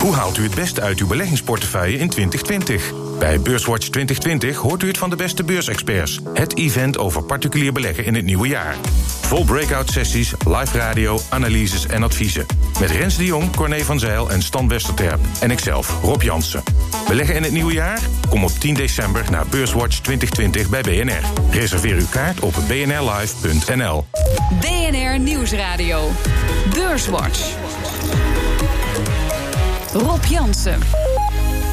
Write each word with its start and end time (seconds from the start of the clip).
Hoe 0.00 0.14
haalt 0.14 0.38
u 0.38 0.42
het 0.42 0.54
beste 0.54 0.80
uit 0.80 1.00
uw 1.00 1.06
beleggingsportefeuille 1.06 1.98
in 1.98 2.08
2020? 2.08 2.92
Bij 3.18 3.40
Beurswatch 3.40 3.88
2020 3.88 4.56
hoort 4.56 4.82
u 4.82 4.86
het 4.86 4.98
van 4.98 5.10
de 5.10 5.16
beste 5.16 5.44
beursexperts. 5.44 6.20
Het 6.34 6.56
event 6.56 6.98
over 6.98 7.22
particulier 7.22 7.72
beleggen 7.72 8.04
in 8.04 8.14
het 8.14 8.24
nieuwe 8.24 8.48
jaar. 8.48 8.76
Vol 9.20 9.44
breakout 9.44 9.90
sessies, 9.90 10.32
live 10.46 10.78
radio, 10.78 11.20
analyses 11.28 11.86
en 11.86 12.02
adviezen. 12.02 12.46
Met 12.80 12.90
Rens 12.90 13.16
de 13.16 13.24
Jong, 13.24 13.56
Corné 13.56 13.84
van 13.84 13.98
Zijl 13.98 14.30
en 14.30 14.42
Stan 14.42 14.68
Westerterp. 14.68 15.20
En 15.40 15.50
ikzelf, 15.50 15.98
Rob 16.02 16.22
Jansen. 16.22 16.62
Beleggen 17.08 17.34
in 17.34 17.42
het 17.42 17.52
nieuwe 17.52 17.72
jaar? 17.72 18.00
Kom 18.28 18.44
op 18.44 18.50
10 18.50 18.74
december 18.74 19.24
naar 19.30 19.46
Beurswatch 19.46 20.00
2020 20.00 20.68
bij 20.68 20.80
BNR. 20.82 21.22
Reserveer 21.50 21.96
uw 21.96 22.08
kaart 22.10 22.40
op 22.40 22.54
bnrlive.nl. 22.66 24.06
BNR 24.60 25.18
Nieuwsradio. 25.18 26.10
Beurswatch. 26.74 27.58
Rob 29.94 30.24
Jansen. 30.30 30.80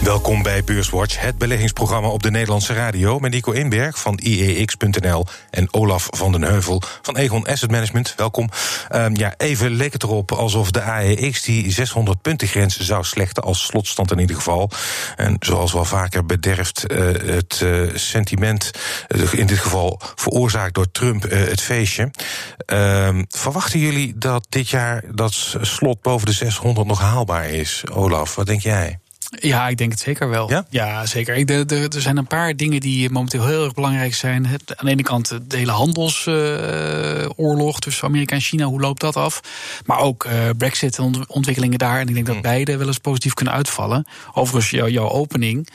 Welkom 0.08 0.44
bij 0.44 0.64
Beurswatch, 0.64 1.20
het 1.20 1.38
beleggingsprogramma 1.38 2.08
op 2.08 2.24
de 2.24 2.32
Nederlandse 2.32 2.74
radio... 2.74 3.20
met 3.20 3.32
Nico 3.32 3.52
Inberg 3.52 4.00
van 4.00 4.20
IEX.nl 4.24 5.26
en 5.50 5.74
Olaf 5.74 6.08
van 6.10 6.32
den 6.32 6.44
Heuvel 6.44 6.82
van 7.02 7.18
Egon 7.18 7.46
Asset 7.46 7.72
Management. 7.72 8.14
Welkom. 8.18 8.50
Um, 8.96 9.16
ja, 9.16 9.34
even 9.38 9.72
leek 9.72 9.94
het 9.94 10.04
erop 10.04 10.32
alsof 10.32 10.72
de 10.72 10.82
AEX 10.82 11.42
die 11.42 11.72
600 11.72 12.22
punten 12.22 12.48
grens 12.48 12.80
zou 12.80 13.04
slechten... 13.04 13.44
als 13.44 13.66
slotstand 13.66 14.12
in 14.12 14.20
ieder 14.20 14.36
geval. 14.36 14.70
En 15.16 15.36
zoals 15.40 15.74
wel 15.74 15.86
vaker 15.86 16.26
bederft 16.26 16.92
uh, 16.92 16.98
het 17.36 17.62
uh, 17.64 17.96
sentiment... 17.96 18.72
Uh, 19.08 19.34
in 19.34 19.48
dit 19.48 19.60
geval 19.60 20.02
veroorzaakt 20.16 20.74
door 20.74 20.92
Trump 20.92 21.24
het 21.30 21.62
feestje. 21.62 22.12
Ehm, 22.58 23.24
verwachten 23.28 23.80
jullie 23.80 24.18
dat 24.18 24.46
dit 24.50 24.70
jaar 24.70 25.04
dat 25.12 25.34
slot 25.62 26.02
boven 26.02 26.26
de 26.26 26.34
600 26.34 26.88
nog 26.88 27.02
haalbaar 27.02 27.50
is? 27.50 27.84
Olaf, 27.92 28.36
wat 28.36 28.46
denk 28.46 28.62
jij? 28.62 29.00
Ja, 29.30 29.68
ik 29.68 29.78
denk 29.78 29.92
het 29.92 30.00
zeker 30.00 30.30
wel. 30.30 30.50
Ja, 30.50 30.66
ja 30.70 31.06
zeker. 31.06 31.36
Ik, 31.36 31.48
de, 31.48 31.88
er 31.96 32.02
zijn 32.02 32.18
een 32.18 32.28
paar 32.28 32.56
dingen 32.56 32.80
die 32.80 33.10
momenteel 33.10 33.46
heel 33.46 33.64
erg 33.64 33.74
belangrijk 33.74 34.16
zijn. 34.16 34.46
Het, 34.46 34.76
aan 34.76 34.86
de 34.86 34.92
ene 34.92 35.04
kant 35.04 35.38
de 35.48 35.58
hele 35.58 35.72
handelsoorlog 35.72 37.74
uh, 37.74 37.80
tussen 37.80 38.08
Amerika 38.08 38.36
en 38.36 38.42
China. 38.42 38.66
Hoe 38.66 38.80
loopt 38.80 39.02
dat 39.02 39.16
af? 39.16 39.42
Maar 39.86 40.00
ook 40.00 40.26
uh, 40.26 40.32
Brexit 40.58 40.98
en 40.98 41.26
ontwikkelingen 41.28 41.78
daar. 41.78 42.00
En 42.00 42.08
ik 42.08 42.14
denk 42.14 42.26
dat 42.26 42.36
mm. 42.36 42.42
beide 42.42 42.78
wel 42.78 42.88
eens 42.88 42.98
positief 42.98 43.34
kunnen 43.34 43.54
uitvallen. 43.54 44.06
Overigens, 44.34 44.72
jou, 44.72 44.90
jouw 44.90 45.10
opening 45.10 45.70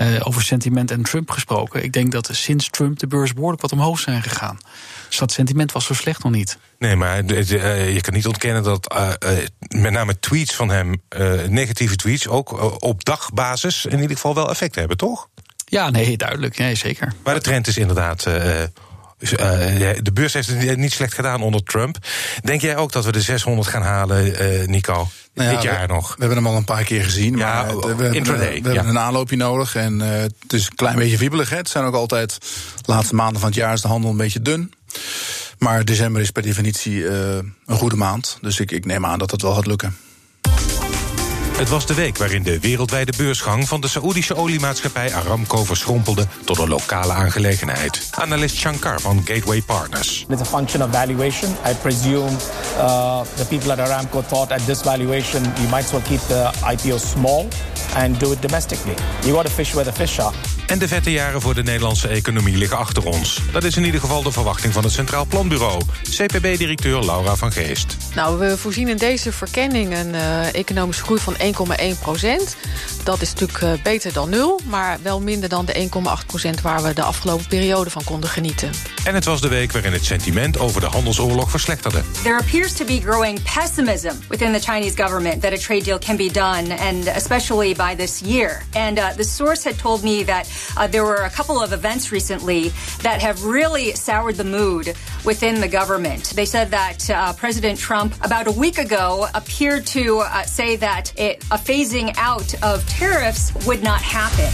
uh, 0.00 0.20
over 0.22 0.42
sentiment 0.42 0.90
en 0.90 1.02
Trump 1.02 1.30
gesproken. 1.30 1.82
Ik 1.82 1.92
denk 1.92 2.12
dat 2.12 2.28
sinds 2.32 2.70
Trump 2.70 2.98
de 2.98 3.06
beurs 3.06 3.32
behoorlijk 3.32 3.62
wat 3.62 3.72
omhoog 3.72 3.98
zijn 3.98 4.22
gegaan. 4.22 4.58
Dus 5.08 5.18
dat 5.18 5.32
sentiment 5.32 5.72
was 5.72 5.84
zo 5.84 5.94
slecht 5.94 6.22
nog 6.22 6.32
niet. 6.32 6.58
Nee, 6.78 6.96
maar 6.96 7.24
je 7.24 7.98
kan 8.00 8.14
niet 8.14 8.26
ontkennen 8.26 8.62
dat 8.62 8.94
uh, 8.94 9.10
met 9.68 9.92
name 9.92 10.18
tweets 10.18 10.54
van 10.54 10.70
hem, 10.70 11.02
negatieve 11.48 11.96
tweets, 11.96 12.28
ook 12.28 12.82
op 12.82 13.04
dagbasis 13.04 13.84
in 13.84 14.00
ieder 14.00 14.16
geval 14.16 14.34
wel 14.34 14.50
effect 14.50 14.74
hebben, 14.74 14.96
toch? 14.96 15.28
Ja, 15.64 15.90
nee, 15.90 16.16
duidelijk. 16.16 16.58
Nee, 16.58 16.74
zeker. 16.74 17.12
Maar 17.24 17.34
de 17.34 17.40
trend 17.40 17.66
is 17.66 17.76
inderdaad. 17.76 18.26
De 19.18 20.10
beurs 20.12 20.32
heeft 20.32 20.48
het 20.48 20.76
niet 20.76 20.92
slecht 20.92 21.14
gedaan 21.14 21.42
onder 21.42 21.62
Trump. 21.62 21.96
Denk 22.42 22.60
jij 22.60 22.76
ook 22.76 22.92
dat 22.92 23.04
we 23.04 23.12
de 23.12 23.20
600 23.20 23.68
gaan 23.68 23.82
halen, 23.82 24.34
Nico? 24.70 25.08
Nou 25.38 25.50
ja, 25.50 25.54
dit 25.54 25.64
jaar 25.64 25.86
we, 25.86 25.92
nog. 25.92 26.08
We 26.08 26.16
hebben 26.18 26.36
hem 26.36 26.46
al 26.46 26.56
een 26.56 26.64
paar 26.64 26.84
keer 26.84 27.04
gezien. 27.04 27.36
Ja, 27.36 27.62
maar 27.62 27.78
we, 27.78 27.94
we, 27.94 28.10
intraday, 28.10 28.54
we, 28.54 28.60
we 28.60 28.74
hebben 28.74 28.88
een 28.88 28.98
aanloopje 28.98 29.36
nodig. 29.36 29.74
En 29.74 30.00
uh, 30.00 30.08
het 30.10 30.52
is 30.52 30.66
een 30.66 30.74
klein 30.74 30.96
beetje 30.96 31.16
wiebelig. 31.16 31.50
Hè. 31.50 31.56
Het 31.56 31.68
zijn 31.68 31.84
ook 31.84 31.94
altijd 31.94 32.38
de 32.82 32.92
laatste 32.92 33.14
maanden 33.14 33.40
van 33.40 33.48
het 33.48 33.58
jaar 33.58 33.72
is 33.72 33.80
de 33.80 33.88
handel 33.88 34.10
een 34.10 34.16
beetje 34.16 34.42
dun. 34.42 34.72
Maar 35.58 35.84
december 35.84 36.22
is 36.22 36.30
per 36.30 36.42
definitie 36.42 36.94
uh, 36.94 37.10
een 37.66 37.76
goede 37.76 37.96
maand. 37.96 38.38
Dus 38.40 38.60
ik, 38.60 38.70
ik 38.70 38.84
neem 38.84 39.06
aan 39.06 39.18
dat 39.18 39.30
het 39.30 39.42
wel 39.42 39.54
gaat 39.54 39.66
lukken. 39.66 39.96
Het 41.58 41.68
was 41.68 41.86
de 41.86 41.94
week 41.94 42.18
waarin 42.18 42.42
de 42.42 42.60
wereldwijde 42.60 43.12
beursgang 43.16 43.68
van 43.68 43.80
de 43.80 43.88
Saoedische 43.88 44.36
oliemaatschappij 44.36 45.14
Aramco 45.14 45.64
verschrompelde 45.64 46.26
tot 46.44 46.58
een 46.58 46.68
lokale 46.68 47.12
aangelegenheid. 47.12 48.08
Analist 48.10 48.56
Shankar 48.56 49.00
van 49.00 49.22
Gateway 49.24 49.62
Partners. 49.62 50.26
It's 50.28 50.40
a 50.40 50.44
function 50.44 50.82
of 50.82 50.90
valuation. 50.92 51.50
I 51.50 51.74
presume 51.82 52.30
uh, 52.76 53.20
the 53.20 53.46
people 53.48 53.72
at 53.72 53.78
Aramco 53.78 54.26
thought 54.28 54.52
at 54.52 54.66
this 54.66 54.82
valuation 54.82 55.42
you 55.42 55.68
might 55.68 55.84
as 55.84 55.90
well 55.90 56.02
keep 56.02 56.20
the 56.20 56.50
IPO 56.72 56.98
small 56.98 57.46
and 57.94 58.20
do 58.20 58.32
it 58.32 58.42
domestically. 58.42 58.94
You 59.22 59.34
got 59.34 59.46
to 59.46 59.52
fish 59.52 59.74
where 59.74 59.90
the 59.90 59.96
fish 59.96 60.18
are. 60.18 60.34
En 60.68 60.78
de 60.78 60.88
vette 60.88 61.10
jaren 61.10 61.40
voor 61.40 61.54
de 61.54 61.62
Nederlandse 61.62 62.08
economie 62.08 62.56
liggen 62.56 62.78
achter 62.78 63.06
ons. 63.06 63.40
Dat 63.52 63.64
is 63.64 63.76
in 63.76 63.84
ieder 63.84 64.00
geval 64.00 64.22
de 64.22 64.32
verwachting 64.32 64.72
van 64.72 64.84
het 64.84 64.92
Centraal 64.92 65.26
Planbureau. 65.26 65.82
CPB-directeur 66.02 67.04
Laura 67.04 67.36
van 67.36 67.52
Geest. 67.52 67.96
Nou, 68.14 68.38
we 68.38 68.56
voorzien 68.58 68.88
in 68.88 68.96
deze 68.96 69.32
verkenning 69.32 69.96
een 69.96 70.14
uh, 70.14 70.54
economische 70.54 71.02
groei 71.02 71.20
van 71.20 71.36
1,1 71.54 72.00
procent. 72.00 72.56
Dat 73.04 73.20
is 73.20 73.32
natuurlijk 73.32 73.62
uh, 73.62 73.82
beter 73.82 74.12
dan 74.12 74.30
nul, 74.30 74.60
maar 74.64 74.98
wel 75.02 75.20
minder 75.20 75.48
dan 75.48 75.64
de 75.64 75.88
1,8 76.20 76.26
procent... 76.26 76.60
waar 76.60 76.82
we 76.82 76.94
de 76.94 77.02
afgelopen 77.02 77.46
periode 77.46 77.90
van 77.90 78.04
konden 78.04 78.30
genieten. 78.30 78.70
En 79.04 79.14
het 79.14 79.24
was 79.24 79.40
de 79.40 79.48
week 79.48 79.72
waarin 79.72 79.92
het 79.92 80.04
sentiment 80.04 80.58
over 80.58 80.80
de 80.80 80.86
handelsoorlog 80.86 81.50
verslechterde. 81.50 82.02
There 82.22 82.38
appears 82.38 82.72
to 82.72 82.84
be 82.84 83.00
growing 83.00 83.40
pessimism 83.54 84.12
within 84.28 84.52
the 84.52 84.60
Chinese 84.60 85.02
government... 85.02 85.42
that 85.42 85.52
a 85.52 85.56
trade 85.56 85.84
deal 85.84 85.98
can 85.98 86.16
be 86.16 86.30
done, 86.30 86.78
and 86.78 87.06
especially 87.06 87.74
by 87.74 87.94
this 87.96 88.20
year. 88.20 88.62
And 88.72 88.98
uh, 88.98 89.08
the 89.16 89.24
source 89.24 89.64
had 89.64 89.78
told 89.78 90.02
me 90.02 90.24
that... 90.24 90.46
Uh, 90.76 90.86
there 90.86 91.04
were 91.04 91.24
a 91.24 91.30
couple 91.30 91.62
of 91.62 91.72
events 91.72 92.10
recently 92.12 92.72
that 93.02 93.22
have 93.22 93.44
really 93.44 93.92
soured 93.94 94.36
the 94.36 94.44
mood 94.44 94.94
within 95.24 95.60
the 95.60 95.68
government. 95.68 96.32
They 96.34 96.44
said 96.44 96.70
that 96.70 97.10
uh, 97.10 97.32
President 97.34 97.78
Trump, 97.78 98.14
about 98.24 98.46
a 98.46 98.52
week 98.52 98.78
ago, 98.78 99.26
appeared 99.34 99.86
to 99.88 100.18
uh, 100.18 100.42
say 100.42 100.76
that 100.76 101.12
it, 101.18 101.37
a 101.50 101.58
phasing 101.58 102.16
out 102.16 102.56
of 102.60 102.84
tariffs 102.98 103.52
would 103.64 103.82
not 103.82 104.00
happen. 104.00 104.48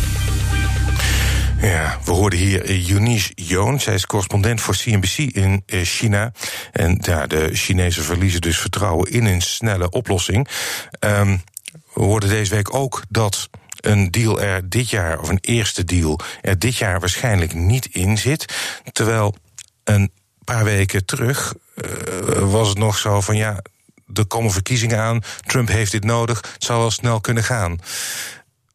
Ja, 1.61 1.99
we 2.05 2.11
hoorden 2.11 2.39
hier 2.39 2.71
Eunice 2.91 3.33
Joon. 3.35 3.81
Zij 3.81 3.95
is 3.95 4.07
correspondent 4.07 4.61
voor 4.61 4.77
CNBC 4.77 5.19
in 5.19 5.63
China. 5.67 6.33
En 6.73 6.99
ja, 7.01 7.27
de 7.27 7.49
Chinezen 7.53 8.03
verliezen 8.03 8.41
dus 8.41 8.59
vertrouwen 8.59 9.11
in 9.11 9.25
een 9.25 9.41
snelle 9.41 9.91
oplossing. 9.91 10.49
Um, 11.01 11.43
we 11.93 12.03
hoorden 12.03 12.29
deze 12.29 12.55
week 12.55 12.75
ook 12.75 13.03
dat 13.09 13.49
een 13.81 14.11
deal 14.11 14.41
er 14.41 14.69
dit 14.69 14.91
jaar, 14.91 15.21
of 15.21 15.29
een 15.29 15.39
eerste 15.41 15.85
deal, 15.85 16.21
er 16.41 16.59
dit 16.59 16.77
jaar 16.77 17.01
waarschijnlijk 17.01 17.55
niet 17.55 17.87
in 17.87 18.19
zit. 18.19 18.55
Terwijl 18.93 19.35
een 19.85 20.11
paar 20.45 20.65
weken 20.65 21.05
terug 21.05 21.55
uh, 21.75 22.51
was 22.51 22.69
het 22.69 22.79
nog 22.79 22.99
zo 22.99 23.21
van 23.21 23.37
ja, 23.37 23.63
er 24.15 24.27
komen 24.27 24.51
verkiezingen 24.51 24.99
aan, 24.99 25.23
Trump 25.47 25.69
heeft 25.69 25.93
dit 25.93 26.05
nodig, 26.05 26.41
het 26.53 26.65
zou 26.65 26.81
wel 26.81 26.91
snel 26.91 27.21
kunnen 27.21 27.45
gaan. 27.45 27.79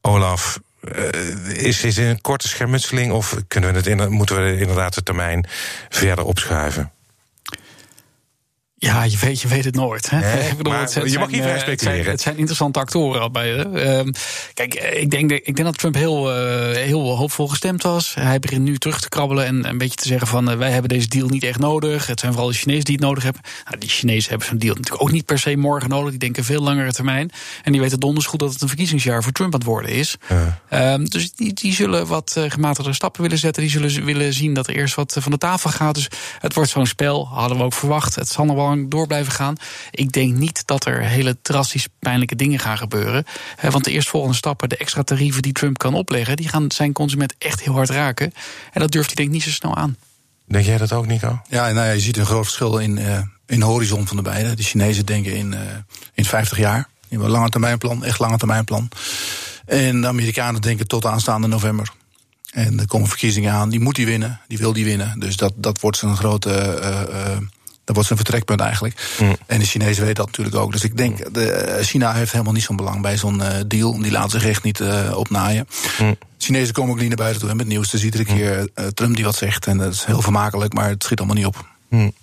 Olaf, 0.01 0.59
uh, 0.83 1.63
is 1.63 1.81
dit 1.81 1.97
een 1.97 2.21
korte 2.21 2.47
schermutseling 2.47 3.11
of 3.11 3.35
kunnen 3.47 3.71
we 3.71 3.77
het 3.77 3.87
in, 3.87 4.11
moeten 4.11 4.43
we 4.43 4.57
inderdaad 4.59 4.93
de 4.93 5.03
termijn 5.03 5.47
verder 5.89 6.25
opschuiven? 6.25 6.91
Ja, 8.81 9.03
je 9.03 9.17
weet, 9.17 9.41
je 9.41 9.47
weet 9.47 9.65
het 9.65 9.75
nooit. 9.75 10.09
Hè? 10.09 10.19
Nee, 10.19 10.55
bedoel, 10.57 10.73
het 10.73 10.93
je 10.93 11.19
mag 11.19 11.29
niet 11.29 11.41
vrij 11.41 11.59
speculeren. 11.59 11.71
Het 11.71 11.81
zijn, 11.81 12.05
het 12.05 12.21
zijn 12.21 12.37
interessante 12.37 12.79
actoren 12.79 13.21
al 13.21 13.31
bij. 13.31 13.57
Um, 13.97 14.11
kijk, 14.53 14.73
ik 14.73 15.11
denk, 15.11 15.31
ik 15.31 15.55
denk 15.55 15.63
dat 15.63 15.77
Trump 15.77 15.95
heel, 15.95 16.29
uh, 16.31 16.75
heel 16.75 17.15
hoopvol 17.15 17.47
gestemd 17.47 17.83
was. 17.83 18.13
Hij 18.13 18.39
begint 18.39 18.61
nu 18.61 18.77
terug 18.77 19.01
te 19.01 19.09
krabbelen 19.09 19.45
en 19.45 19.69
een 19.69 19.77
beetje 19.77 19.95
te 19.95 20.07
zeggen 20.07 20.27
van... 20.27 20.51
Uh, 20.51 20.57
wij 20.57 20.71
hebben 20.71 20.89
deze 20.89 21.07
deal 21.07 21.27
niet 21.27 21.43
echt 21.43 21.59
nodig. 21.59 22.07
Het 22.07 22.19
zijn 22.19 22.31
vooral 22.31 22.51
de 22.51 22.57
Chinezen 22.57 22.85
die 22.85 22.95
het 22.95 23.03
nodig 23.03 23.23
hebben. 23.23 23.41
Nou, 23.65 23.77
die 23.77 23.89
Chinezen 23.89 24.29
hebben 24.29 24.47
zo'n 24.47 24.57
deal 24.57 24.75
natuurlijk 24.75 25.01
ook 25.01 25.11
niet 25.11 25.25
per 25.25 25.39
se 25.39 25.55
morgen 25.57 25.89
nodig. 25.89 26.09
Die 26.09 26.19
denken 26.19 26.43
veel 26.43 26.61
langere 26.61 26.91
termijn. 26.91 27.31
En 27.63 27.71
die 27.71 27.81
weten 27.81 27.99
donders 27.99 28.25
goed 28.25 28.39
dat 28.39 28.53
het 28.53 28.61
een 28.61 28.67
verkiezingsjaar 28.67 29.23
voor 29.23 29.31
Trump 29.31 29.53
aan 29.53 29.59
het 29.59 29.69
worden 29.69 29.91
is. 29.91 30.15
Um, 30.73 31.09
dus 31.09 31.31
die, 31.31 31.53
die 31.53 31.73
zullen 31.73 32.07
wat 32.07 32.39
gematigde 32.47 32.93
stappen 32.93 33.21
willen 33.21 33.37
zetten. 33.37 33.61
Die 33.63 33.71
zullen 33.71 34.05
willen 34.05 34.33
zien 34.33 34.53
dat 34.53 34.67
er 34.67 34.75
eerst 34.75 34.95
wat 34.95 35.17
van 35.19 35.31
de 35.31 35.37
tafel 35.37 35.69
gaat. 35.69 35.95
Dus 35.95 36.07
het 36.39 36.53
wordt 36.53 36.69
zo'n 36.69 36.85
spel, 36.85 37.27
hadden 37.27 37.57
we 37.57 37.63
ook 37.63 37.73
verwacht. 37.73 38.15
Het 38.15 38.27
zal 38.27 38.45
nog 38.45 38.55
wel 38.55 38.68
door 38.77 39.07
blijven 39.07 39.33
gaan. 39.33 39.55
Ik 39.91 40.11
denk 40.11 40.35
niet 40.35 40.63
dat 40.65 40.85
er 40.85 41.01
hele 41.01 41.37
drastisch 41.41 41.87
pijnlijke 41.99 42.35
dingen 42.35 42.59
gaan 42.59 42.77
gebeuren. 42.77 43.25
Want 43.69 43.83
de 43.83 43.91
eerstvolgende 43.91 44.35
stappen, 44.35 44.69
de 44.69 44.77
extra 44.77 45.03
tarieven 45.03 45.41
die 45.41 45.53
Trump 45.53 45.77
kan 45.77 45.93
opleggen, 45.93 46.35
die 46.35 46.47
gaan 46.47 46.71
zijn 46.71 46.93
consument 46.93 47.35
echt 47.37 47.61
heel 47.61 47.73
hard 47.73 47.89
raken. 47.89 48.33
En 48.71 48.81
dat 48.81 48.91
durft 48.91 49.07
hij 49.07 49.15
denk 49.15 49.27
ik 49.27 49.33
niet 49.33 49.43
zo 49.43 49.49
snel 49.49 49.75
aan. 49.75 49.97
Denk 50.45 50.65
jij 50.65 50.77
dat 50.77 50.91
ook, 50.91 51.07
Nico? 51.07 51.41
Ja, 51.49 51.61
nou 51.61 51.87
ja, 51.87 51.91
je 51.91 51.99
ziet 51.99 52.17
een 52.17 52.25
groot 52.25 52.43
verschil 52.43 52.77
in, 52.77 52.97
uh, 52.97 53.19
in 53.45 53.59
de 53.59 53.65
horizon 53.65 54.07
van 54.07 54.17
de 54.17 54.23
beide. 54.23 54.53
De 54.53 54.63
Chinezen 54.63 55.05
denken 55.05 55.35
in, 55.35 55.51
uh, 55.51 55.59
in 56.13 56.25
50 56.25 56.57
jaar. 56.57 56.87
Die 56.99 57.07
hebben 57.09 57.27
een 57.27 57.33
lange 57.33 57.49
termijnplan, 57.49 58.03
echt 58.03 58.19
lange 58.19 58.37
termijnplan. 58.37 58.89
En 59.65 60.01
de 60.01 60.07
Amerikanen 60.07 60.61
denken 60.61 60.87
tot 60.87 61.05
aanstaande 61.05 61.47
november. 61.47 61.91
En 62.51 62.79
er 62.79 62.87
komen 62.87 63.07
verkiezingen 63.07 63.53
aan, 63.53 63.69
die 63.69 63.79
moet 63.79 63.97
hij 63.97 64.05
winnen, 64.05 64.39
die 64.47 64.57
wil 64.57 64.73
die 64.73 64.85
winnen. 64.85 65.19
Dus 65.19 65.35
dat, 65.35 65.53
dat 65.55 65.79
wordt 65.79 65.97
zijn 65.97 66.17
grote 66.17 66.79
uh, 66.81 67.37
dat 67.89 67.97
wordt 67.97 68.13
zijn 68.13 68.25
vertrekpunt 68.25 68.59
eigenlijk. 68.59 69.15
Mm. 69.19 69.35
En 69.45 69.59
de 69.59 69.65
Chinezen 69.65 70.01
weten 70.01 70.15
dat 70.15 70.25
natuurlijk 70.25 70.55
ook. 70.55 70.71
Dus 70.71 70.83
ik 70.83 70.97
denk, 70.97 71.33
de, 71.33 71.77
China 71.81 72.13
heeft 72.13 72.31
helemaal 72.31 72.53
niet 72.53 72.63
zo'n 72.63 72.75
belang 72.75 73.01
bij 73.01 73.17
zo'n 73.17 73.39
uh, 73.39 73.47
deal. 73.67 74.01
Die 74.01 74.11
laten 74.11 74.29
zich 74.29 74.49
echt 74.49 74.63
niet 74.63 74.79
uh, 74.79 75.17
opnaaien. 75.17 75.67
Mm. 75.99 76.17
Chinezen 76.37 76.73
komen 76.73 76.91
ook 76.91 76.99
niet 76.99 77.07
naar 77.07 77.17
buiten 77.17 77.41
toe 77.41 77.55
met 77.55 77.67
nieuws. 77.67 77.89
Dus 77.89 78.03
iedere 78.03 78.25
keer 78.25 78.69
uh, 78.75 78.85
Trump 78.87 79.15
die 79.15 79.25
wat 79.25 79.35
zegt. 79.35 79.67
En 79.67 79.77
dat 79.77 79.93
is 79.93 80.03
heel 80.03 80.21
vermakelijk, 80.21 80.73
maar 80.73 80.89
het 80.89 81.03
schiet 81.03 81.17
allemaal 81.17 81.35
niet 81.35 81.45
op. 81.45 81.65
Mm. 81.89 82.13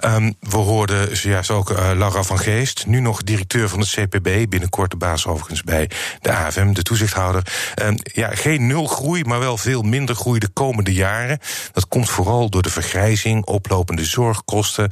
Ehm, 0.00 0.32
we 0.40 0.56
hoorden 0.56 1.16
zojuist 1.16 1.50
ook 1.50 1.70
uh, 1.70 1.76
Laura 1.94 2.22
van 2.22 2.38
Geest, 2.38 2.86
nu 2.86 3.00
nog 3.00 3.22
directeur 3.22 3.68
van 3.68 3.80
het 3.80 3.88
CPB, 3.88 4.48
binnenkort 4.48 4.90
de 4.90 4.96
baas 4.96 5.26
overigens 5.26 5.62
bij 5.62 5.90
de 6.20 6.32
AFM, 6.32 6.72
de 6.72 6.82
toezichthouder. 6.82 7.42
Um, 7.82 7.96
ja, 8.02 8.34
geen 8.34 8.66
nul 8.66 8.86
groei, 8.86 9.24
maar 9.24 9.38
wel 9.38 9.56
veel 9.56 9.82
minder 9.82 10.14
groei 10.14 10.38
de 10.38 10.48
komende 10.48 10.92
jaren. 10.92 11.38
Dat 11.72 11.88
komt 11.88 12.10
vooral 12.10 12.50
door 12.50 12.62
de 12.62 12.70
vergrijzing, 12.70 13.44
oplopende 13.44 14.04
zorgkosten. 14.04 14.90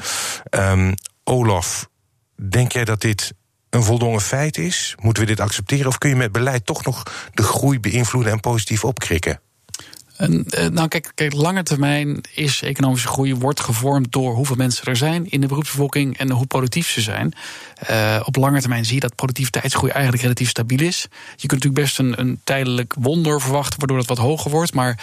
Um, 0.50 0.94
Olaf, 1.25 1.89
denk 2.49 2.73
jij 2.73 2.85
dat 2.85 3.00
dit 3.00 3.33
een 3.71 3.83
voldongen 3.83 4.21
feit 4.21 4.59
is? 4.59 4.94
Moeten 5.00 5.23
we 5.23 5.29
dit 5.29 5.41
accepteren 5.41 5.87
of 5.87 5.99
kun 5.99 6.11
je 6.11 6.17
met 6.17 6.33
beleid 6.33 6.67
toch 6.67 6.85
nog 6.85 7.03
de 7.35 7.43
groei 7.43 7.81
beïnvloeden 7.81 8.33
en 8.33 8.41
positief 8.41 8.85
opkrikken? 8.85 9.41
Eh, 10.17 10.67
nou, 10.69 10.88
kijk, 10.88 11.12
kijk, 11.14 11.32
lange 11.32 11.62
termijn 11.62 12.20
is 12.35 12.62
economische 12.62 13.09
groei 13.09 13.35
wordt 13.35 13.61
gevormd 13.61 14.12
door 14.12 14.35
hoeveel 14.35 14.56
mensen 14.56 14.85
er 14.85 14.97
zijn 14.97 15.31
in 15.31 15.41
de 15.41 15.47
beroepsbevolking 15.47 16.19
en 16.19 16.31
hoe 16.31 16.47
productief 16.47 16.91
ze 16.91 17.00
zijn. 17.00 17.32
Uh, 17.91 18.20
op 18.25 18.37
lange 18.37 18.61
termijn 18.61 18.85
zie 18.85 18.94
je 18.94 19.00
dat 19.00 19.14
productiviteitsgroei 19.14 19.93
eigenlijk 19.93 20.23
relatief 20.23 20.49
stabiel 20.49 20.81
is. 20.81 21.03
Je 21.37 21.47
kunt 21.47 21.64
natuurlijk 21.64 21.82
best 21.82 21.99
een, 21.99 22.20
een 22.20 22.41
tijdelijk 22.44 22.94
wonder 22.99 23.41
verwachten, 23.41 23.79
waardoor 23.79 23.99
het 23.99 24.09
wat 24.09 24.19
hoger 24.19 24.50
wordt. 24.50 24.75
Maar 24.75 24.99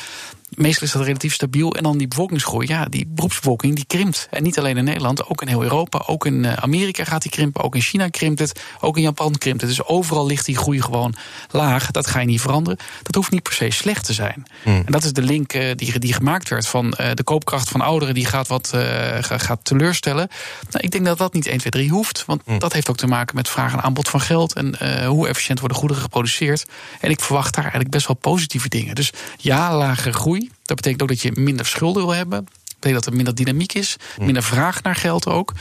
meestal 0.56 0.88
is 0.88 0.94
dat 0.94 1.06
relatief 1.06 1.34
stabiel. 1.34 1.76
En 1.76 1.84
dan 1.84 1.98
die 1.98 2.08
bevolkingsgroei, 2.08 2.68
ja, 2.68 2.86
die 2.86 3.08
beroepsbevolking 3.08 3.76
die 3.76 3.86
krimpt. 3.88 4.28
En 4.32 4.44
niet 4.44 4.60
alleen 4.60 4.78
in 4.78 4.84
Nederland, 4.84 5.28
ook 5.28 5.42
in 5.42 5.48
heel 5.48 5.64
Europa. 5.64 6.04
Ook 6.06 6.26
in 6.26 6.46
eh, 6.46 6.54
Amerika 6.54 7.04
gaat 7.04 7.22
die 7.22 7.32
krimpen, 7.32 7.64
ook 7.64 7.76
in 7.76 7.82
China 7.82 8.10
krimpt 8.10 8.40
het. 8.40 8.62
Ook 8.80 8.98
in 8.98 9.02
Japan 9.02 9.38
krimpt 9.38 9.62
het. 9.62 9.70
Dus 9.70 9.86
overal 9.86 10.26
ligt 10.26 10.46
die 10.46 10.58
groei 10.58 10.82
gewoon 10.82 11.16
laag. 11.52 11.92
Dat 11.92 12.08
ga 12.08 12.20
je 12.20 12.26
niet 12.26 12.42
veranderen. 12.42 12.80
Dat 13.04 13.16
hoeft 13.16 13.32
niet 13.32 13.44
per 13.44 13.54
se 13.54 13.70
slecht 13.70 14.06
te 14.06 14.14
zijn. 14.14 14.46
Hmm. 14.64 14.82
En 14.86 14.92
dat 14.92 15.04
is 15.04 15.14
de 15.14 15.22
link 15.22 15.54
uh, 15.54 15.76
die, 15.76 16.00
die 16.00 16.14
gemaakt 16.14 16.50
werd 16.50 16.68
van 16.68 16.86
uh, 16.86 17.10
de 17.14 17.24
koopkracht 17.24 17.70
van 17.70 17.82
ouderen... 17.82 18.14
die 18.14 18.26
gaat 18.26 18.48
wat 18.48 18.74
gaat 19.20 19.60
teleurstellen. 19.64 20.28
Nou, 20.70 20.84
ik 20.84 20.92
denk 20.92 21.06
dat 21.06 21.18
dat 21.18 21.34
niet 21.34 21.48
1, 21.48 21.58
2, 21.58 21.72
3 21.72 21.90
hoeft. 21.90 22.26
Want 22.26 22.42
hmm. 22.46 22.60
dat 22.60 22.74
heeft 22.74 22.90
ook 22.90 22.98
te 22.98 23.08
maken 23.08 23.36
met 23.36 23.50
vraag 23.50 23.74
en 23.74 23.82
aanbod 23.82 24.10
van 24.10 24.22
geld... 24.22 24.54
en 24.54 25.06
hoe 25.06 25.28
efficiënt 25.28 25.60
worden 25.60 25.78
goederen 25.78 26.04
geproduceerd. 26.04 26.66
En 27.00 27.10
ik 27.10 27.20
verwacht 27.20 27.54
daar 27.54 27.64
eigenlijk 27.64 27.94
best 27.94 28.08
wel 28.08 28.16
positieve 28.16 28.70
dingen. 28.70 28.96
Dus 28.96 29.12
ja, 29.38 29.78
lage 29.78 30.12
groei 30.12 30.39
dat 30.40 30.76
betekent 30.76 31.02
ook 31.02 31.08
dat 31.08 31.22
je 31.22 31.32
minder 31.36 31.66
schulden 31.66 32.06
wil 32.06 32.16
hebben. 32.16 32.46
Dat 32.46 32.76
betekent 32.80 33.04
dat 33.04 33.06
er 33.06 33.16
minder 33.16 33.36
dynamiek 33.36 33.74
is, 33.74 33.98
hm. 34.16 34.26
minder 34.26 34.44
vraag 34.44 34.82
naar 34.82 34.96
geld 34.96 35.28
ook. 35.28 35.54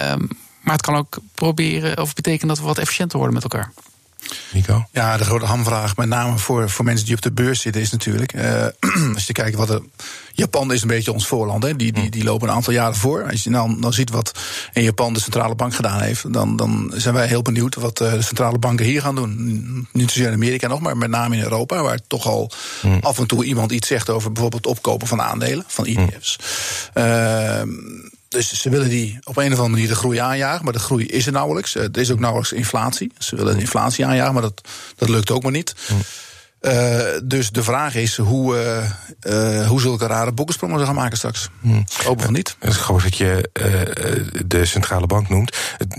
Um, 0.00 0.28
maar 0.60 0.76
het 0.76 0.86
kan 0.86 0.96
ook 0.96 1.18
proberen 1.34 2.00
of 2.00 2.14
betekenen 2.14 2.48
dat 2.48 2.58
we 2.58 2.64
wat 2.64 2.78
efficiënter 2.78 3.18
worden 3.18 3.34
met 3.34 3.42
elkaar. 3.42 3.72
Nico? 4.52 4.86
Ja, 4.92 5.16
de 5.16 5.24
grote 5.24 5.44
hamvraag, 5.44 5.96
met 5.96 6.08
name 6.08 6.38
voor, 6.38 6.70
voor 6.70 6.84
mensen 6.84 7.06
die 7.06 7.14
op 7.14 7.22
de 7.22 7.32
beurs 7.32 7.60
zitten, 7.60 7.82
is 7.82 7.90
natuurlijk. 7.90 8.34
Uh, 8.34 8.66
als 9.14 9.26
je 9.26 9.32
kijkt 9.32 9.56
wat 9.56 9.70
er. 9.70 9.82
Japan 10.32 10.72
is 10.72 10.82
een 10.82 10.88
beetje 10.88 11.12
ons 11.12 11.26
voorland, 11.26 11.62
hè. 11.62 11.76
Die, 11.76 11.92
die, 11.92 12.10
die 12.10 12.24
lopen 12.24 12.48
een 12.48 12.54
aantal 12.54 12.72
jaren 12.72 12.94
voor. 12.94 13.30
Als 13.30 13.44
je 13.44 13.50
dan, 13.50 13.80
dan 13.80 13.92
ziet 13.92 14.10
wat 14.10 14.38
in 14.72 14.82
Japan 14.82 15.12
de 15.12 15.20
centrale 15.20 15.54
bank 15.54 15.74
gedaan 15.74 16.00
heeft, 16.00 16.32
dan, 16.32 16.56
dan 16.56 16.92
zijn 16.94 17.14
wij 17.14 17.26
heel 17.26 17.42
benieuwd 17.42 17.74
wat 17.74 18.00
eh, 18.00 18.12
de 18.12 18.22
centrale 18.22 18.58
banken 18.58 18.86
hier 18.86 19.00
gaan 19.00 19.14
doen. 19.14 19.88
Niet 19.92 20.10
zozeer 20.10 20.26
in 20.26 20.32
Amerika 20.32 20.68
nog, 20.68 20.80
maar 20.80 20.96
met 20.96 21.10
name 21.10 21.36
in 21.36 21.42
Europa, 21.42 21.82
waar 21.82 21.98
toch 22.06 22.26
al 22.26 22.50
hmm. 22.80 22.98
af 23.00 23.18
en 23.18 23.26
toe 23.26 23.44
iemand 23.44 23.72
iets 23.72 23.88
zegt 23.88 24.10
over 24.10 24.32
bijvoorbeeld 24.32 24.64
het 24.64 24.76
opkopen 24.76 25.06
van 25.06 25.22
aandelen, 25.22 25.64
van 25.66 25.86
ETF's. 25.86 26.38
Hmm. 26.92 27.04
Uh, 27.04 27.62
dus 28.28 28.60
ze 28.60 28.70
willen 28.70 28.88
die 28.88 29.18
op 29.24 29.36
een 29.36 29.52
of 29.52 29.58
andere 29.58 29.68
manier 29.68 29.88
de 29.88 29.94
groei 29.94 30.18
aanjagen, 30.18 30.64
maar 30.64 30.72
de 30.72 30.78
groei 30.78 31.06
is 31.06 31.26
er 31.26 31.32
nauwelijks. 31.32 31.74
Er 31.74 31.98
is 31.98 32.10
ook 32.10 32.18
nauwelijks 32.18 32.52
inflatie. 32.52 33.12
Ze 33.18 33.36
willen 33.36 33.58
inflatie 33.58 34.06
aanjagen, 34.06 34.32
maar 34.32 34.42
dat, 34.42 34.60
dat 34.96 35.08
lukt 35.08 35.30
ook 35.30 35.42
maar 35.42 35.52
niet. 35.52 35.74
Uh, 36.60 37.00
dus 37.24 37.50
de 37.50 37.62
vraag 37.62 37.94
is 37.94 38.16
hoe, 38.16 38.56
uh, 39.24 39.60
uh, 39.60 39.66
hoe 39.68 39.80
zulke 39.80 40.06
rare 40.06 40.32
boekensprongen 40.32 40.78
ze 40.78 40.84
gaan 40.84 40.94
maken 40.94 41.16
straks. 41.16 41.48
Hmm. 41.60 41.84
Hopen 42.04 42.24
van 42.24 42.32
niet. 42.32 42.56
Het 42.58 42.70
is 42.70 42.76
gewoon 42.76 43.00
dat 43.02 43.16
je 43.16 43.50
de 44.46 44.64
centrale 44.64 45.06
bank 45.06 45.28
noemt. 45.28 45.56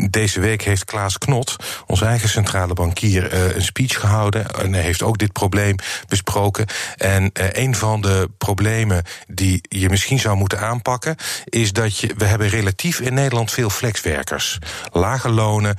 Deze 0.10 0.40
week 0.40 0.62
heeft 0.62 0.86
Klaas 0.86 1.18
Knot, 1.18 1.56
onze 1.86 2.06
eigen 2.06 2.30
centrale 2.30 2.74
bankier, 2.74 3.34
een 3.56 3.62
speech 3.62 4.00
gehouden. 4.00 4.48
En 4.48 4.74
hij 4.74 4.82
heeft 4.82 5.02
ook 5.02 5.18
dit 5.18 5.34
probleem 5.34 5.76
besproken. 6.08 6.66
En 6.98 7.30
een 7.34 7.76
van 7.76 8.02
de 8.02 8.30
problemen 8.38 9.04
die 9.28 9.62
je 9.62 9.90
misschien 9.90 10.20
zou 10.20 10.38
moeten 10.38 10.60
aanpakken, 10.60 11.16
is 11.46 11.74
dat 11.74 11.98
je, 11.98 12.14
we 12.18 12.26
hebben 12.26 12.50
relatief 12.50 13.00
in 13.00 13.14
Nederland 13.14 13.52
veel 13.52 13.70
flexwerkers. 13.70 14.58
Lage 14.92 15.30
lonen, 15.30 15.78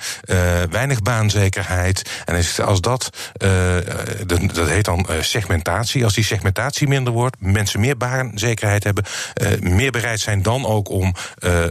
weinig 0.71 1.03
baanzekerheid. 1.03 2.11
En 2.25 2.45
als 2.65 2.81
dat, 2.81 3.11
dat 4.53 4.69
heet 4.71 4.85
dan 4.85 5.07
uh, 5.11 5.23
segmentatie. 5.23 6.05
Als 6.05 6.15
die 6.15 6.25
segmentatie 6.25 6.89
minder 6.89 7.13
wordt, 7.13 7.37
mensen 7.39 7.81
meer 7.81 7.97
baanzekerheid 7.97 8.85
hebben, 8.85 9.05
uh, 9.43 9.61
meer 9.61 9.91
bereid 9.91 10.21
zijn 10.21 10.43
dan 10.43 10.67
ook 10.67 10.89
om 10.89 11.15
uh, 11.45 11.65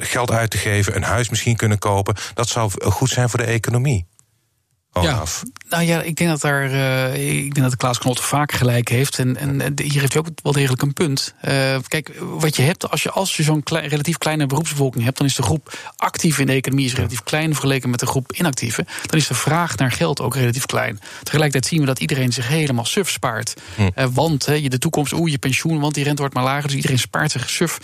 geld 0.00 0.30
uit 0.30 0.50
te 0.50 0.58
geven, 0.58 0.96
een 0.96 1.02
huis 1.02 1.28
misschien 1.28 1.56
kunnen 1.56 1.78
kopen, 1.78 2.14
dat 2.34 2.48
zou 2.48 2.70
goed 2.90 3.10
zijn 3.10 3.28
voor 3.28 3.38
de 3.38 3.44
economie 3.44 4.06
ja. 5.02 5.22
Nou 5.68 5.82
ja, 5.82 6.02
ik 6.02 6.16
denk 6.16 6.30
dat 6.30 6.40
daar. 6.40 6.70
Uh, 6.70 7.36
ik 7.36 7.42
denk 7.42 7.60
dat 7.60 7.70
de 7.70 7.76
Klaas 7.76 7.98
Knot 7.98 8.20
vaak 8.20 8.52
gelijk 8.52 8.88
heeft. 8.88 9.18
En, 9.18 9.36
en 9.36 9.72
hier 9.82 10.00
heeft 10.00 10.12
hij 10.12 10.22
ook 10.22 10.28
wel 10.42 10.52
degelijk 10.52 10.82
een 10.82 10.92
punt. 10.92 11.34
Uh, 11.44 11.76
kijk, 11.88 12.12
wat 12.20 12.56
je 12.56 12.62
hebt, 12.62 12.90
als 12.90 13.02
je, 13.02 13.10
als 13.10 13.36
je 13.36 13.42
zo'n 13.42 13.62
klein, 13.62 13.88
relatief 13.88 14.18
kleine 14.18 14.46
beroepsbevolking 14.46 15.04
hebt, 15.04 15.18
dan 15.18 15.26
is 15.26 15.34
de 15.34 15.42
groep 15.42 15.92
actief 15.96 16.38
in 16.38 16.46
de 16.46 16.52
economie 16.52 16.84
is 16.84 16.94
relatief 16.94 17.22
klein 17.22 17.52
vergeleken 17.52 17.90
met 17.90 18.00
de 18.00 18.06
groep 18.06 18.32
inactieve. 18.32 18.86
Dan 19.06 19.18
is 19.18 19.26
de 19.26 19.34
vraag 19.34 19.76
naar 19.76 19.92
geld 19.92 20.20
ook 20.20 20.34
relatief 20.34 20.66
klein. 20.66 21.00
Tegelijkertijd 21.22 21.66
zien 21.66 21.80
we 21.80 21.86
dat 21.86 22.00
iedereen 22.00 22.32
zich 22.32 22.48
helemaal 22.48 22.84
suf 22.84 23.10
spaart. 23.10 23.54
Hm. 23.74 23.80
Uh, 23.80 24.06
want 24.12 24.44
je 24.44 24.70
de 24.70 24.78
toekomst, 24.78 25.12
oeh, 25.12 25.30
je 25.30 25.38
pensioen, 25.38 25.80
want 25.80 25.94
die 25.94 26.04
rente 26.04 26.20
wordt 26.20 26.34
maar 26.34 26.44
lager. 26.44 26.66
Dus 26.66 26.76
iedereen 26.76 26.98
spaart 26.98 27.30
zich 27.30 27.50
suf 27.50 27.78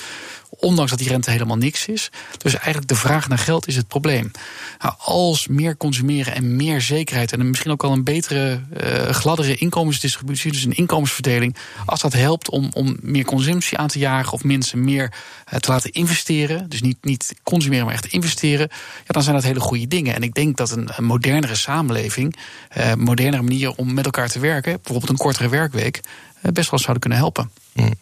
ondanks 0.50 0.90
dat 0.90 0.98
die 0.98 1.08
rente 1.08 1.30
helemaal 1.30 1.56
niks 1.56 1.86
is. 1.86 2.10
Dus 2.38 2.54
eigenlijk 2.54 2.88
de 2.88 2.94
vraag 2.94 3.28
naar 3.28 3.38
geld 3.38 3.66
is 3.66 3.76
het 3.76 3.88
probleem. 3.88 4.30
Nou, 4.78 4.94
als 4.98 5.46
meer 5.46 5.76
consumeren 5.76 6.34
en 6.34 6.56
meer 6.56 6.80
zekerheid 6.80 6.98
en 7.08 7.48
misschien 7.48 7.70
ook 7.70 7.84
al 7.84 7.92
een 7.92 8.04
betere, 8.04 8.60
uh, 8.82 9.08
gladdere 9.08 9.54
inkomensdistributie, 9.54 10.52
dus 10.52 10.64
een 10.64 10.76
inkomensverdeling, 10.76 11.56
als 11.86 12.00
dat 12.00 12.12
helpt 12.12 12.50
om, 12.50 12.68
om 12.72 12.96
meer 13.00 13.24
consumptie 13.24 13.78
aan 13.78 13.88
te 13.88 13.98
jagen 13.98 14.32
of 14.32 14.44
mensen 14.44 14.84
meer 14.84 15.12
uh, 15.52 15.58
te 15.58 15.70
laten 15.70 15.90
investeren, 15.90 16.68
dus 16.68 16.80
niet, 16.80 16.96
niet 17.00 17.34
consumeren, 17.42 17.84
maar 17.84 17.94
echt 17.94 18.06
investeren, 18.06 18.68
ja, 18.70 19.06
dan 19.06 19.22
zijn 19.22 19.34
dat 19.34 19.44
hele 19.44 19.60
goede 19.60 19.88
dingen. 19.88 20.14
En 20.14 20.22
ik 20.22 20.34
denk 20.34 20.56
dat 20.56 20.70
een, 20.70 20.88
modernere 20.98 21.54
samenleving, 21.54 22.36
uh, 22.76 22.94
modernere 22.94 23.42
manier 23.42 23.74
om 23.74 23.94
met 23.94 24.04
elkaar 24.04 24.28
te 24.28 24.38
werken, 24.38 24.72
bijvoorbeeld 24.72 25.08
een 25.08 25.16
kortere 25.16 25.48
werkweek, 25.48 26.00
best 26.40 26.70
wel 26.70 26.78
zouden 26.78 27.00
kunnen 27.00 27.18
helpen. 27.18 27.50
Mm. 27.72 27.94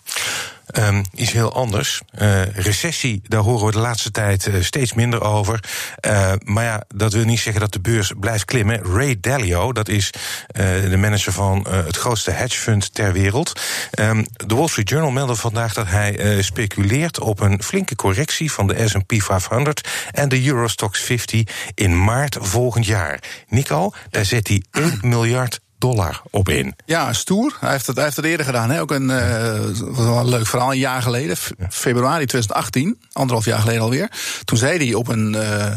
Um, 0.76 1.04
iets 1.14 1.32
heel 1.32 1.52
anders. 1.52 2.00
Uh, 2.18 2.46
recessie, 2.46 3.20
daar 3.24 3.40
horen 3.40 3.66
we 3.66 3.72
de 3.72 3.78
laatste 3.78 4.10
tijd 4.10 4.46
uh, 4.46 4.62
steeds 4.62 4.92
minder 4.92 5.22
over. 5.22 5.64
Uh, 6.06 6.32
maar 6.44 6.64
ja, 6.64 6.82
dat 6.94 7.12
wil 7.12 7.24
niet 7.24 7.40
zeggen 7.40 7.60
dat 7.60 7.72
de 7.72 7.80
beurs 7.80 8.12
blijft 8.20 8.44
klimmen. 8.44 8.82
Ray 8.82 9.16
Dalio, 9.20 9.72
dat 9.72 9.88
is 9.88 10.10
de 10.90 10.96
manager 10.96 11.32
van 11.32 11.66
het 11.68 11.96
grootste 11.96 12.30
hedgefund 12.30 12.94
ter 12.94 13.12
wereld. 13.12 13.60
Um, 14.00 14.26
de 14.46 14.54
Wall 14.54 14.68
Street 14.68 14.88
Journal 14.88 15.10
meldde 15.10 15.34
vandaag 15.34 15.74
dat 15.74 15.86
hij 15.86 16.42
speculeert 16.42 17.20
op 17.20 17.40
een 17.40 17.62
flinke 17.62 17.96
correctie 17.96 18.52
van 18.52 18.66
de 18.66 18.88
S&P 18.88 19.22
500 19.22 19.88
en 20.10 20.28
de 20.28 20.46
Eurostox 20.46 21.00
50 21.00 21.42
in 21.74 22.04
maart 22.04 22.36
volgend 22.40 22.86
jaar. 22.86 23.22
Nico, 23.48 23.90
daar 24.10 24.24
zet 24.24 24.48
hij 24.48 24.62
1 24.70 24.98
miljard 25.02 25.60
dollar 25.78 26.22
op 26.30 26.48
in. 26.48 26.74
Ja, 26.86 27.12
stoer. 27.12 27.56
Hij 27.60 27.70
heeft 27.70 27.86
het, 27.86 27.94
hij 27.94 28.04
heeft 28.04 28.16
het 28.16 28.24
eerder 28.24 28.46
gedaan. 28.46 28.70
Hè? 28.70 28.80
Ook 28.80 28.90
een, 28.90 29.08
uh, 29.10 29.54
een 29.96 30.28
leuk 30.28 30.46
verhaal, 30.46 30.72
een 30.72 30.78
jaar 30.78 31.02
geleden, 31.02 31.36
februari 31.70 32.26
2018, 32.26 32.98
anderhalf 33.12 33.44
jaar 33.44 33.58
geleden 33.58 33.82
alweer. 33.82 34.10
Toen 34.44 34.58
zei 34.58 34.78
hij 34.78 34.94
op 34.94 35.08
een. 35.08 35.32
Uh, 35.32 35.74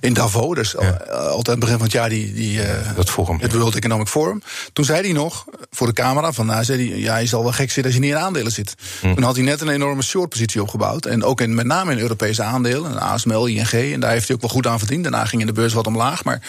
in 0.00 0.14
Davos, 0.14 0.54
dus 0.54 0.74
ja. 0.80 0.90
altijd 1.10 1.46
het 1.46 1.58
begin 1.58 1.74
van 1.74 1.84
het 1.84 1.92
jaar 1.92 2.08
die, 2.08 2.32
die 2.32 2.58
uh, 2.58 2.68
dat 2.96 3.10
forum, 3.10 3.38
het 3.40 3.52
World 3.52 3.74
Economic 3.74 4.08
Forum. 4.08 4.42
Toen 4.72 4.84
zei 4.84 5.00
hij 5.00 5.12
nog 5.12 5.44
voor 5.70 5.86
de 5.86 5.92
camera 5.92 6.32
van, 6.32 6.46
nou, 6.46 6.64
zei 6.64 6.90
hij, 6.90 6.98
ja, 6.98 7.16
je 7.16 7.26
zal 7.26 7.42
wel 7.42 7.52
gek 7.52 7.70
zitten 7.70 7.84
als 7.84 7.94
je 7.94 8.00
niet 8.00 8.10
in 8.10 8.18
aandelen 8.18 8.52
zit. 8.52 8.74
Hm. 9.00 9.14
Toen 9.14 9.24
had 9.24 9.36
hij 9.36 9.44
net 9.44 9.60
een 9.60 9.68
enorme 9.68 10.02
short 10.02 10.28
positie 10.28 10.62
opgebouwd 10.62 11.06
en 11.06 11.24
ook 11.24 11.40
in, 11.40 11.54
met 11.54 11.66
name 11.66 11.92
in 11.92 11.98
Europese 11.98 12.42
aandelen, 12.42 13.00
ASML, 13.00 13.46
ING, 13.46 13.72
en 13.72 14.00
daar 14.00 14.10
heeft 14.10 14.26
hij 14.26 14.36
ook 14.36 14.42
wel 14.42 14.50
goed 14.50 14.66
aan 14.66 14.78
verdiend. 14.78 15.02
Daarna 15.02 15.24
ging 15.24 15.40
in 15.40 15.46
de 15.46 15.52
beurs 15.52 15.72
wat 15.72 15.86
omlaag, 15.86 16.24
maar 16.24 16.40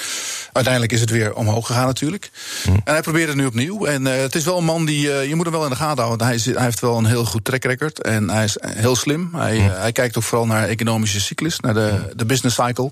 uiteindelijk 0.51 0.93
is 0.93 1.01
het 1.01 1.09
weer 1.09 1.33
omhoog 1.33 1.65
gegaan 1.65 1.85
natuurlijk. 1.85 2.31
Hm. 2.63 2.69
En 2.69 2.93
hij 2.93 3.01
probeert 3.01 3.27
het 3.27 3.37
nu 3.37 3.45
opnieuw. 3.45 3.85
En 3.85 4.01
uh, 4.01 4.15
het 4.15 4.35
is 4.35 4.43
wel 4.43 4.57
een 4.57 4.65
man 4.65 4.85
die, 4.85 5.07
uh, 5.07 5.27
je 5.27 5.35
moet 5.35 5.45
hem 5.45 5.53
wel 5.53 5.63
in 5.63 5.69
de 5.69 5.75
gaten 5.75 6.03
houden. 6.03 6.27
Hij, 6.27 6.35
is, 6.35 6.45
hij 6.45 6.63
heeft 6.63 6.79
wel 6.79 6.97
een 6.97 7.05
heel 7.05 7.25
goed 7.25 7.45
track 7.45 7.63
record 7.63 8.01
en 8.01 8.29
hij 8.29 8.43
is 8.43 8.57
heel 8.61 8.95
slim. 8.95 9.29
Hij, 9.35 9.57
hm. 9.57 9.69
hij 9.69 9.91
kijkt 9.91 10.17
ook 10.17 10.23
vooral 10.23 10.47
naar 10.47 10.67
economische 10.67 11.21
cyclus, 11.21 11.59
naar 11.59 11.73
de, 11.73 12.13
de 12.15 12.25
business 12.25 12.55
cycle 12.55 12.91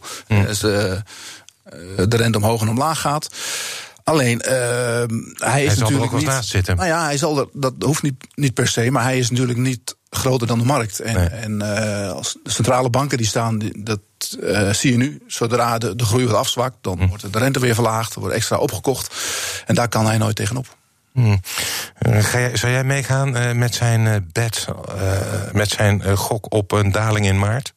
als 0.50 0.60
de, 0.60 1.02
de 2.08 2.18
rente 2.18 2.38
omhoog 2.38 2.62
en 2.62 2.70
omlaag 2.70 3.02
gaat. 3.02 3.30
Alleen, 4.10 4.42
uh, 4.46 5.04
hij 5.36 5.64
is 5.64 5.78
natuurlijk 5.78 6.12
niet. 6.12 6.26
Naast 6.26 6.50
zitten. 6.50 6.76
Nou 6.76 6.88
ja, 6.88 7.04
hij 7.04 7.18
zal 7.18 7.40
er, 7.40 7.48
dat 7.54 7.74
hoeft 7.80 8.02
niet, 8.02 8.28
niet 8.36 8.54
per 8.54 8.68
se, 8.68 8.92
maar 8.92 9.04
hij 9.04 9.18
is 9.18 9.30
natuurlijk 9.30 9.60
niet 9.60 9.96
groter 10.10 10.48
dan 10.48 10.60
de 10.60 10.66
markt. 10.66 11.00
En, 11.00 11.16
nee. 11.16 11.28
en 11.28 11.62
uh, 11.64 12.12
als 12.12 12.38
de 12.44 12.52
centrale 12.52 12.90
banken 12.90 13.18
die 13.18 13.28
staan, 13.28 13.60
dat 13.78 14.00
uh, 14.40 14.74
zie 14.74 14.92
je 14.92 14.98
nu. 14.98 15.22
Zodra 15.28 15.78
de, 15.78 15.96
de 15.96 16.06
groei 16.06 16.26
wat 16.26 16.36
afzwakt, 16.36 16.78
dan 16.82 16.98
hm. 16.98 17.08
wordt 17.08 17.34
de 17.34 17.40
rente 17.40 17.60
weer 17.60 17.74
verlaagd, 17.74 18.14
er 18.14 18.20
wordt 18.20 18.36
extra 18.36 18.58
opgekocht. 18.58 19.16
En 19.66 19.76
daar 19.76 19.88
kan 19.88 20.06
hij 20.06 20.18
nooit 20.18 20.36
tegenop. 20.36 20.78
Uh, 21.14 21.34
ga 22.02 22.40
jij, 22.40 22.58
zou 22.58 22.72
jij 22.72 22.84
meegaan 22.84 23.58
met 23.58 23.76
zijn 23.76 24.30
bet, 24.32 24.66
met 25.52 25.70
zijn 25.70 26.18
gok 26.18 26.54
op 26.54 26.72
een 26.72 26.92
daling 26.92 27.26
in 27.26 27.40
maart? 27.40 27.74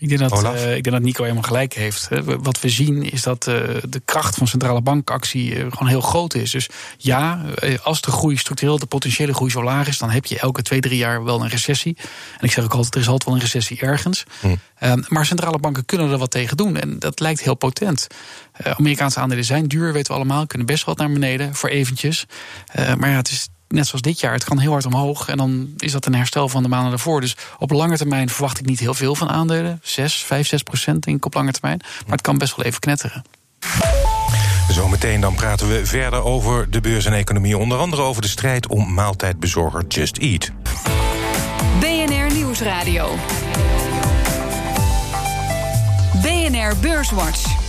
Ik 0.00 0.08
denk, 0.08 0.20
dat, 0.20 0.44
uh, 0.44 0.76
ik 0.76 0.82
denk 0.82 0.96
dat 0.96 1.04
Nico 1.04 1.22
helemaal 1.22 1.42
gelijk 1.42 1.74
heeft. 1.74 2.08
Wat 2.24 2.60
we 2.60 2.68
zien 2.68 3.10
is 3.10 3.22
dat 3.22 3.46
uh, 3.46 3.54
de 3.88 4.00
kracht 4.04 4.34
van 4.34 4.46
centrale 4.46 4.80
bankactie 4.80 5.54
uh, 5.54 5.58
gewoon 5.58 5.88
heel 5.88 6.00
groot 6.00 6.34
is. 6.34 6.50
Dus 6.50 6.68
ja, 6.96 7.44
als 7.82 8.00
de 8.00 8.10
groei 8.10 8.36
structureel, 8.36 8.78
de 8.78 8.86
potentiële 8.86 9.34
groei 9.34 9.50
zo 9.50 9.62
laag 9.62 9.88
is, 9.88 9.98
dan 9.98 10.10
heb 10.10 10.26
je 10.26 10.38
elke 10.38 10.62
twee, 10.62 10.80
drie 10.80 10.96
jaar 10.96 11.24
wel 11.24 11.42
een 11.42 11.48
recessie. 11.48 11.96
En 12.38 12.46
ik 12.46 12.52
zeg 12.52 12.64
ook 12.64 12.74
altijd, 12.74 12.94
er 12.94 13.00
is 13.00 13.08
altijd 13.08 13.24
wel 13.24 13.34
een 13.34 13.40
recessie 13.40 13.80
ergens. 13.80 14.24
Hm. 14.40 15.02
maar 15.08 15.26
centrale 15.26 15.58
banken 15.58 15.84
kunnen 15.84 16.10
er 16.10 16.18
wat 16.18 16.30
tegen 16.30 16.56
doen. 16.56 16.76
En 16.76 16.98
dat 16.98 17.20
lijkt 17.20 17.40
heel 17.40 17.54
potent. 17.54 18.06
Amerikaanse 18.62 19.20
aandelen 19.20 19.44
zijn 19.44 19.68
duur, 19.68 19.92
weten 19.92 20.12
we 20.12 20.18
allemaal, 20.18 20.46
kunnen 20.46 20.66
best 20.66 20.84
wat 20.84 20.98
naar 20.98 21.12
beneden 21.12 21.54
voor 21.54 21.68
eventjes. 21.68 22.26
maar 22.74 23.10
ja, 23.10 23.16
het 23.16 23.30
is 23.30 23.48
net 23.70 23.86
zoals 23.86 24.02
dit 24.02 24.20
jaar, 24.20 24.32
het 24.32 24.44
kan 24.44 24.58
heel 24.58 24.70
hard 24.70 24.86
omhoog. 24.86 25.28
En 25.28 25.36
dan 25.36 25.68
is 25.76 25.92
dat 25.92 26.06
een 26.06 26.14
herstel 26.14 26.48
van 26.48 26.62
de 26.62 26.68
maanden 26.68 26.90
daarvoor. 26.90 27.20
Dus 27.20 27.36
op 27.58 27.70
lange 27.70 27.96
termijn 27.96 28.28
verwacht 28.28 28.58
ik 28.58 28.66
niet 28.66 28.80
heel 28.80 28.94
veel 28.94 29.14
van 29.14 29.28
aandelen. 29.28 29.80
6, 29.82 30.14
5, 30.14 30.46
6 30.46 30.62
procent 30.62 31.04
denk 31.04 31.16
ik 31.16 31.24
op 31.24 31.34
lange 31.34 31.52
termijn. 31.52 31.80
Maar 31.80 32.12
het 32.12 32.20
kan 32.20 32.38
best 32.38 32.56
wel 32.56 32.66
even 32.66 32.80
knetteren. 32.80 33.22
Zometeen 34.68 35.20
dan 35.20 35.34
praten 35.34 35.68
we 35.68 35.86
verder 35.86 36.22
over 36.22 36.70
de 36.70 36.80
beurs 36.80 37.04
en 37.04 37.12
economie. 37.12 37.58
Onder 37.58 37.78
andere 37.78 38.02
over 38.02 38.22
de 38.22 38.28
strijd 38.28 38.66
om 38.66 38.94
maaltijdbezorger 38.94 39.84
Just 39.86 40.16
Eat. 40.16 40.50
BNR 41.80 42.34
Nieuwsradio. 42.34 43.14
BNR 46.22 46.76
Beurswatch. 46.80 47.59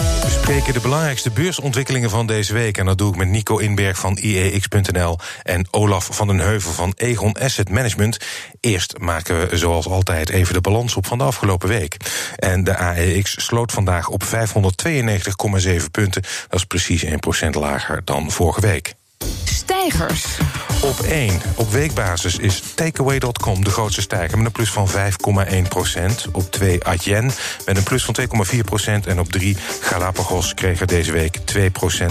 We 0.00 0.30
spreken 0.30 0.72
de 0.72 0.80
belangrijkste 0.80 1.30
beursontwikkelingen 1.30 2.10
van 2.10 2.26
deze 2.26 2.52
week. 2.52 2.78
En 2.78 2.86
dat 2.86 2.98
doe 2.98 3.10
ik 3.10 3.16
met 3.16 3.28
Nico 3.28 3.56
Inberg 3.58 3.98
van 3.98 4.18
IEX.nl 4.20 5.18
en 5.42 5.66
Olaf 5.70 6.08
van 6.12 6.26
den 6.26 6.38
Heuvel 6.38 6.72
van 6.72 6.92
Egon 6.96 7.32
Asset 7.32 7.68
Management. 7.68 8.18
Eerst 8.60 8.98
maken 8.98 9.48
we 9.48 9.56
zoals 9.56 9.86
altijd 9.86 10.28
even 10.28 10.54
de 10.54 10.60
balans 10.60 10.96
op 10.96 11.06
van 11.06 11.18
de 11.18 11.24
afgelopen 11.24 11.68
week. 11.68 11.96
En 12.36 12.64
de 12.64 12.76
AEX 12.76 13.44
sloot 13.44 13.72
vandaag 13.72 14.08
op 14.08 14.24
592,7 14.24 14.30
punten. 15.90 16.22
Dat 16.48 16.58
is 16.60 16.64
precies 16.64 17.04
1% 17.04 17.08
lager 17.50 18.04
dan 18.04 18.30
vorige 18.30 18.60
week. 18.60 18.94
Stijgers. 19.44 20.38
Op 20.82 21.00
1. 21.00 21.40
Op 21.54 21.70
weekbasis 21.70 22.36
is 22.36 22.62
Takeaway.com 22.74 23.64
de 23.64 23.70
grootste 23.70 24.00
stijger 24.00 24.36
met 24.36 24.46
een 24.46 24.52
plus 24.52 24.70
van 24.70 24.88
5,1% 24.88 26.30
Op 26.32 26.50
2 26.50 26.84
Adyen 26.84 27.30
met 27.66 27.76
een 27.76 27.82
plus 27.82 28.04
van 28.04 28.16
2,4% 28.20 29.06
En 29.06 29.20
op 29.20 29.32
3 29.32 29.56
Galapagos 29.80 30.54
kreeg 30.54 30.80
er 30.80 30.86
deze 30.86 31.12
week 31.12 31.38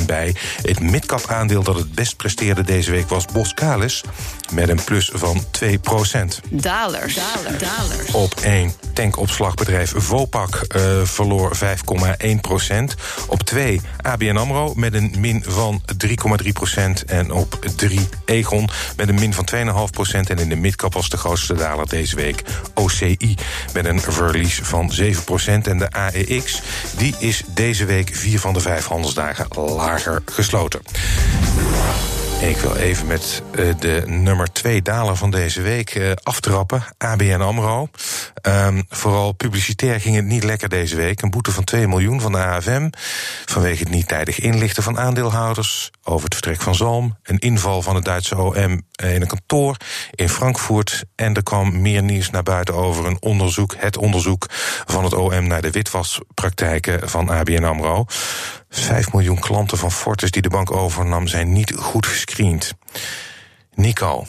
2% 0.02 0.06
bij. 0.06 0.36
Het 0.62 0.80
midcap 0.80 1.26
aandeel 1.28 1.64
dat 1.64 1.76
het 1.76 1.92
best 1.92 2.18
presteerde 2.18 2.64
deze 2.64 2.92
week 2.92 3.10
was 3.10 3.26
Boskalis 3.26 4.04
met 4.52 4.70
een 4.70 4.84
plus 4.84 5.12
van 5.14 5.38
2% 5.38 5.70
Dalers. 6.50 7.20
Dalers. 7.60 8.12
Op 8.12 8.34
1 8.40 8.74
tankopslagbedrijf 8.94 9.94
Vopak 9.96 10.66
uh, 10.76 10.82
verloor 11.04 11.58
5,1% 11.58 11.62
Op 13.28 13.44
2 13.44 13.82
ABN 14.02 14.36
AMRO 14.36 14.74
met 14.76 14.94
een 14.94 15.14
min 15.18 15.44
van 15.48 15.82
3,3 16.06 16.48
En 17.06 17.32
op 17.32 17.66
3 17.76 18.08
Egon 18.26 18.70
met 18.96 19.10
een 19.10 19.16
min 19.16 19.34
van 19.34 19.48
2,5% 19.56 19.62
En 20.28 20.38
in 20.38 20.50
de 20.50 20.56
midcap 20.56 20.94
was 20.94 21.10
de 21.10 21.18
grootste 21.18 21.54
daler 21.54 21.88
deze 21.88 22.16
week 22.16 22.44
OCI 22.74 23.36
met 23.74 23.86
een 23.86 24.02
verlies 24.02 24.60
van 24.64 24.92
7% 25.02 25.04
En 25.64 25.78
de 25.78 25.92
AEX 25.92 26.62
die 26.98 27.16
is 27.20 27.44
deze 27.48 27.86
week 27.86 28.10
vier 28.14 28.40
van 28.40 28.54
de 28.54 28.60
vijf 28.60 28.86
handelsdagen 28.86 29.48
lager 29.56 30.22
gesloten. 30.26 30.82
Ik 32.40 32.58
wil 32.58 32.76
even 32.76 33.08
met 33.08 33.44
uh, 33.52 33.74
de 33.80 34.04
nummer 34.06 34.52
twee 34.52 34.82
daler 34.82 35.16
van 35.16 35.32
deze 35.32 35.62
week 35.62 35.96
uh, 35.96 36.12
aftrappen. 36.24 36.84
ABN 36.98 37.42
AMRO. 37.42 37.90
Um, 38.42 38.84
vooral 38.90 39.32
publicitair 39.32 40.00
ging 40.00 40.16
het 40.16 40.26
niet 40.26 40.44
lekker 40.44 40.70
deze 40.70 40.96
week. 40.96 41.22
Een 41.22 41.30
boete 41.30 41.52
van 41.52 41.64
2 41.64 41.88
miljoen 41.88 42.22
van 42.22 42.32
de 42.32 42.38
AFM. 42.38 42.90
Vanwege 43.46 43.84
het 43.84 43.92
niet 43.92 44.08
tijdig 44.08 44.40
inlichten 44.40 44.84
van 44.84 45.00
aandeelhouders. 45.00 45.92
Over 46.04 46.24
het 46.24 46.34
vertrek 46.34 46.62
van 46.62 46.76
Zalm. 46.76 47.18
Een 47.24 47.40
inval 47.40 47.82
van 47.82 47.96
het 47.96 48.06
Duitse 48.06 48.38
OM 48.38 48.56
in 48.56 49.22
een 49.22 49.28
kantoor 49.28 49.78
in 50.12 50.30
Frankfurt. 50.30 51.06
En 51.16 51.34
er 51.34 51.44
kwam 51.44 51.82
meer 51.82 52.04
nieuws 52.04 52.30
naar 52.30 52.44
buiten 52.44 52.76
over 52.76 53.06
een 53.06 53.22
onderzoek. 53.22 53.76
Het 53.78 53.98
onderzoek 53.98 54.46
van 54.86 55.04
het 55.04 55.14
OM 55.14 55.48
naar 55.48 55.62
de 55.62 55.72
witwaspraktijken 55.72 57.10
van 57.10 57.30
ABN 57.30 57.64
AMRO. 57.64 58.06
5 58.70 59.14
miljoen 59.14 59.40
klanten 59.40 59.78
van 59.78 59.92
Fortis 59.92 60.32
die 60.32 60.42
de 60.42 60.50
bank 60.50 60.72
overnam 60.72 61.28
zijn 61.28 61.54
niet 61.54 61.74
goed 61.76 62.06
gescreend. 62.06 62.74
Nico, 63.74 64.26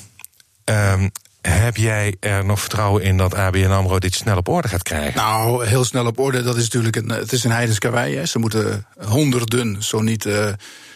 um, 0.65 1.11
heb 1.41 1.77
jij 1.77 2.17
er 2.21 2.45
nog 2.45 2.61
vertrouwen 2.61 3.03
in 3.03 3.17
dat 3.17 3.35
ABN 3.35 3.71
AMRO 3.71 3.99
dit 3.99 4.15
snel 4.15 4.37
op 4.37 4.49
orde 4.49 4.69
gaat 4.69 4.83
krijgen? 4.83 5.21
Nou, 5.21 5.67
heel 5.67 5.85
snel 5.85 6.07
op 6.07 6.19
orde, 6.19 6.43
dat 6.43 6.57
is 6.57 6.63
natuurlijk 6.63 6.97
een, 6.97 7.09
het 7.09 7.33
is 7.33 7.45
een 7.45 7.51
heidens 7.51 7.79
karwei. 7.79 8.27
Ze 8.27 8.39
moeten 8.39 8.87
honderden, 8.99 9.83
zo 9.83 10.01
niet... 10.01 10.25
Uh, 10.25 10.49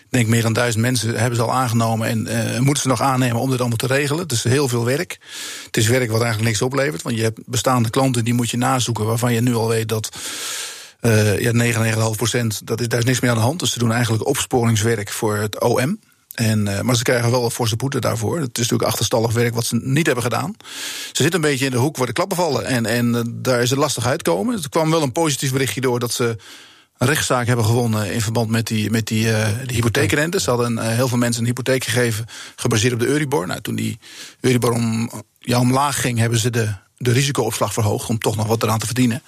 ik 0.04 0.20
denk 0.20 0.32
meer 0.32 0.42
dan 0.42 0.52
duizend 0.52 0.82
mensen 0.82 1.14
hebben 1.14 1.36
ze 1.36 1.42
al 1.42 1.52
aangenomen 1.52 2.08
en 2.08 2.26
uh, 2.26 2.58
moeten 2.58 2.82
ze 2.82 2.88
nog 2.88 3.00
aannemen 3.00 3.40
om 3.40 3.50
dit 3.50 3.60
allemaal 3.60 3.76
te 3.76 3.86
regelen. 3.86 4.26
Is 4.26 4.44
heel 4.44 4.68
veel 4.68 4.84
werk. 4.84 5.18
Het 5.66 5.76
is 5.76 5.86
werk 5.86 6.10
wat 6.10 6.20
eigenlijk 6.20 6.50
niks 6.50 6.62
oplevert, 6.62 7.02
want 7.02 7.16
je 7.16 7.22
hebt 7.22 7.40
bestaande 7.46 7.90
klanten 7.90 8.24
die 8.24 8.34
moet 8.34 8.50
je 8.50 8.56
nazoeken 8.56 9.04
waarvan 9.04 9.32
je 9.32 9.40
nu 9.40 9.54
al 9.54 9.68
weet 9.68 9.88
dat 9.88 10.16
uh, 11.06 11.38
ja, 11.38 11.52
99,5 11.52 12.16
procent, 12.16 12.66
dat 12.66 12.80
is, 12.80 12.88
daar 12.88 12.98
is 12.98 13.04
niks 13.04 13.20
meer 13.20 13.30
aan 13.30 13.36
de 13.36 13.42
hand. 13.42 13.60
Dus 13.60 13.72
ze 13.72 13.78
doen 13.78 13.92
eigenlijk 13.92 14.26
opsporingswerk 14.26 15.10
voor 15.10 15.36
het 15.36 15.60
OM. 15.60 15.98
En, 16.34 16.66
uh, 16.66 16.80
maar 16.80 16.96
ze 16.96 17.02
krijgen 17.02 17.30
wel 17.30 17.44
een 17.44 17.50
forse 17.50 17.76
boete 17.76 17.98
daarvoor. 17.98 18.38
Het 18.38 18.58
is 18.58 18.62
natuurlijk 18.62 18.90
achterstallig 18.90 19.32
werk 19.32 19.54
wat 19.54 19.64
ze 19.64 19.80
niet 19.82 20.06
hebben 20.06 20.24
gedaan. 20.24 20.54
Ze 21.12 21.22
zitten 21.22 21.34
een 21.34 21.50
beetje 21.50 21.64
in 21.64 21.70
de 21.70 21.76
hoek 21.76 21.96
waar 21.96 22.06
de 22.06 22.12
klappen 22.12 22.36
vallen. 22.36 22.64
En, 22.64 22.86
en 22.86 23.14
uh, 23.14 23.20
daar 23.26 23.62
is 23.62 23.70
het 23.70 23.78
lastig 23.78 24.06
uitkomen. 24.06 24.62
Er 24.62 24.68
kwam 24.68 24.90
wel 24.90 25.02
een 25.02 25.12
positief 25.12 25.52
berichtje 25.52 25.80
door 25.80 25.98
dat 26.00 26.12
ze 26.12 26.36
een 26.98 27.06
rechtszaak 27.06 27.46
hebben 27.46 27.64
gewonnen 27.64 28.12
in 28.12 28.20
verband 28.20 28.50
met 28.50 28.66
die, 28.66 28.90
met 28.90 29.06
die, 29.06 29.26
uh, 29.26 29.48
hypotheekrente. 29.66 30.40
Ze 30.40 30.50
hadden 30.50 30.78
heel 30.94 31.08
veel 31.08 31.18
mensen 31.18 31.40
een 31.40 31.48
hypotheek 31.48 31.84
gegeven 31.84 32.26
gebaseerd 32.56 32.92
op 32.92 32.98
de 32.98 33.06
Euribor. 33.06 33.46
Nou, 33.46 33.60
toen 33.60 33.74
die 33.74 33.98
Euribor 34.40 34.72
om, 34.72 35.10
ja, 35.38 35.60
omlaag 35.60 36.00
ging, 36.00 36.18
hebben 36.18 36.38
ze 36.38 36.50
de, 36.50 36.72
de 36.96 37.12
risicoopslag 37.12 37.72
verhoogd 37.72 38.08
om 38.08 38.18
toch 38.18 38.36
nog 38.36 38.46
wat 38.46 38.62
eraan 38.62 38.78
te 38.78 38.86
verdienen. 38.86 39.22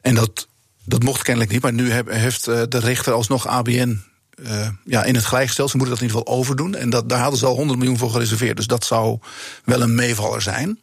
En 0.00 0.14
dat 0.14 0.48
dat 0.88 1.02
mocht 1.02 1.22
kennelijk 1.22 1.52
niet, 1.52 1.62
maar 1.62 1.72
nu 1.72 1.92
heeft 2.06 2.46
eh, 2.46 2.62
de 2.68 2.78
rechter 2.78 3.12
alsnog 3.12 3.46
ABN 3.46 4.02
uh, 4.42 4.68
ja, 4.84 5.04
in 5.04 5.14
het 5.14 5.24
gelijk 5.24 5.46
gesteld. 5.46 5.70
Ze 5.70 5.76
moeten 5.76 5.94
dat 5.94 6.04
in 6.04 6.08
ieder 6.08 6.22
geval 6.22 6.38
overdoen. 6.40 6.74
En 6.74 6.90
dat, 6.90 7.08
daar 7.08 7.20
hadden 7.20 7.38
ze 7.38 7.46
al 7.46 7.56
100 7.56 7.78
miljoen 7.78 7.98
voor 7.98 8.10
gereserveerd. 8.10 8.56
Dus 8.56 8.66
dat 8.66 8.84
zou 8.84 9.18
wel 9.64 9.82
een 9.82 9.94
meevaller 9.94 10.42
zijn. 10.42 10.78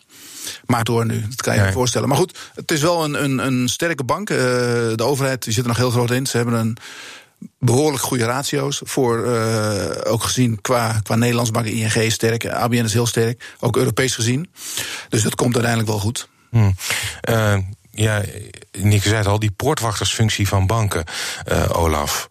Maar 0.66 0.84
door 0.84 1.06
nu, 1.06 1.22
dat 1.22 1.42
kan 1.42 1.56
je 1.56 1.62
je 1.62 1.72
voorstellen. 1.72 2.08
Maar 2.08 2.18
goed, 2.18 2.38
het 2.56 2.72
is 2.72 2.82
wel 2.82 3.04
een, 3.04 3.24
een, 3.24 3.38
een 3.38 3.70
sterke 3.70 4.04
bank. 4.04 4.30
Uh, 4.30 4.38
de 4.38 5.04
overheid 5.04 5.44
die 5.44 5.54
zit 5.54 5.62
er 5.64 5.68
nog 5.68 5.78
heel 5.78 5.92
groot 5.92 6.12
in. 6.12 6.26
Ze 6.26 6.38
hebben 6.38 6.56
een 6.56 6.78
behoorlijk 7.60 8.04
goede 8.04 8.26
ratio's. 8.26 8.82
Voor, 8.84 9.26
uh, 9.26 9.86
ook 10.04 10.24
gezien 10.24 10.62
qua, 10.62 11.00
qua 11.04 11.16
Nederlands 11.16 11.52
bank, 11.52 11.66
ING 11.66 12.12
sterk. 12.12 12.48
ABN 12.48 12.84
is 12.84 12.94
heel 12.94 13.08
sterk. 13.08 13.56
Ook 13.60 13.78
Europees 13.78 14.16
gezien. 14.16 14.50
Dus 15.10 15.24
dat 15.24 15.36
komt 15.36 15.54
uiteindelijk 15.54 15.92
wel 15.92 16.00
goed. 16.00 16.28
Hmm. 16.50 16.76
Ja, 17.96 18.22
Nick 18.72 19.04
zei 19.04 19.16
het 19.16 19.28
al, 19.28 19.40
die 19.40 19.52
poortwachtersfunctie 19.52 20.48
van 20.48 20.68
banken, 20.68 21.04
uh, 21.52 21.70
Olaf. 21.78 22.28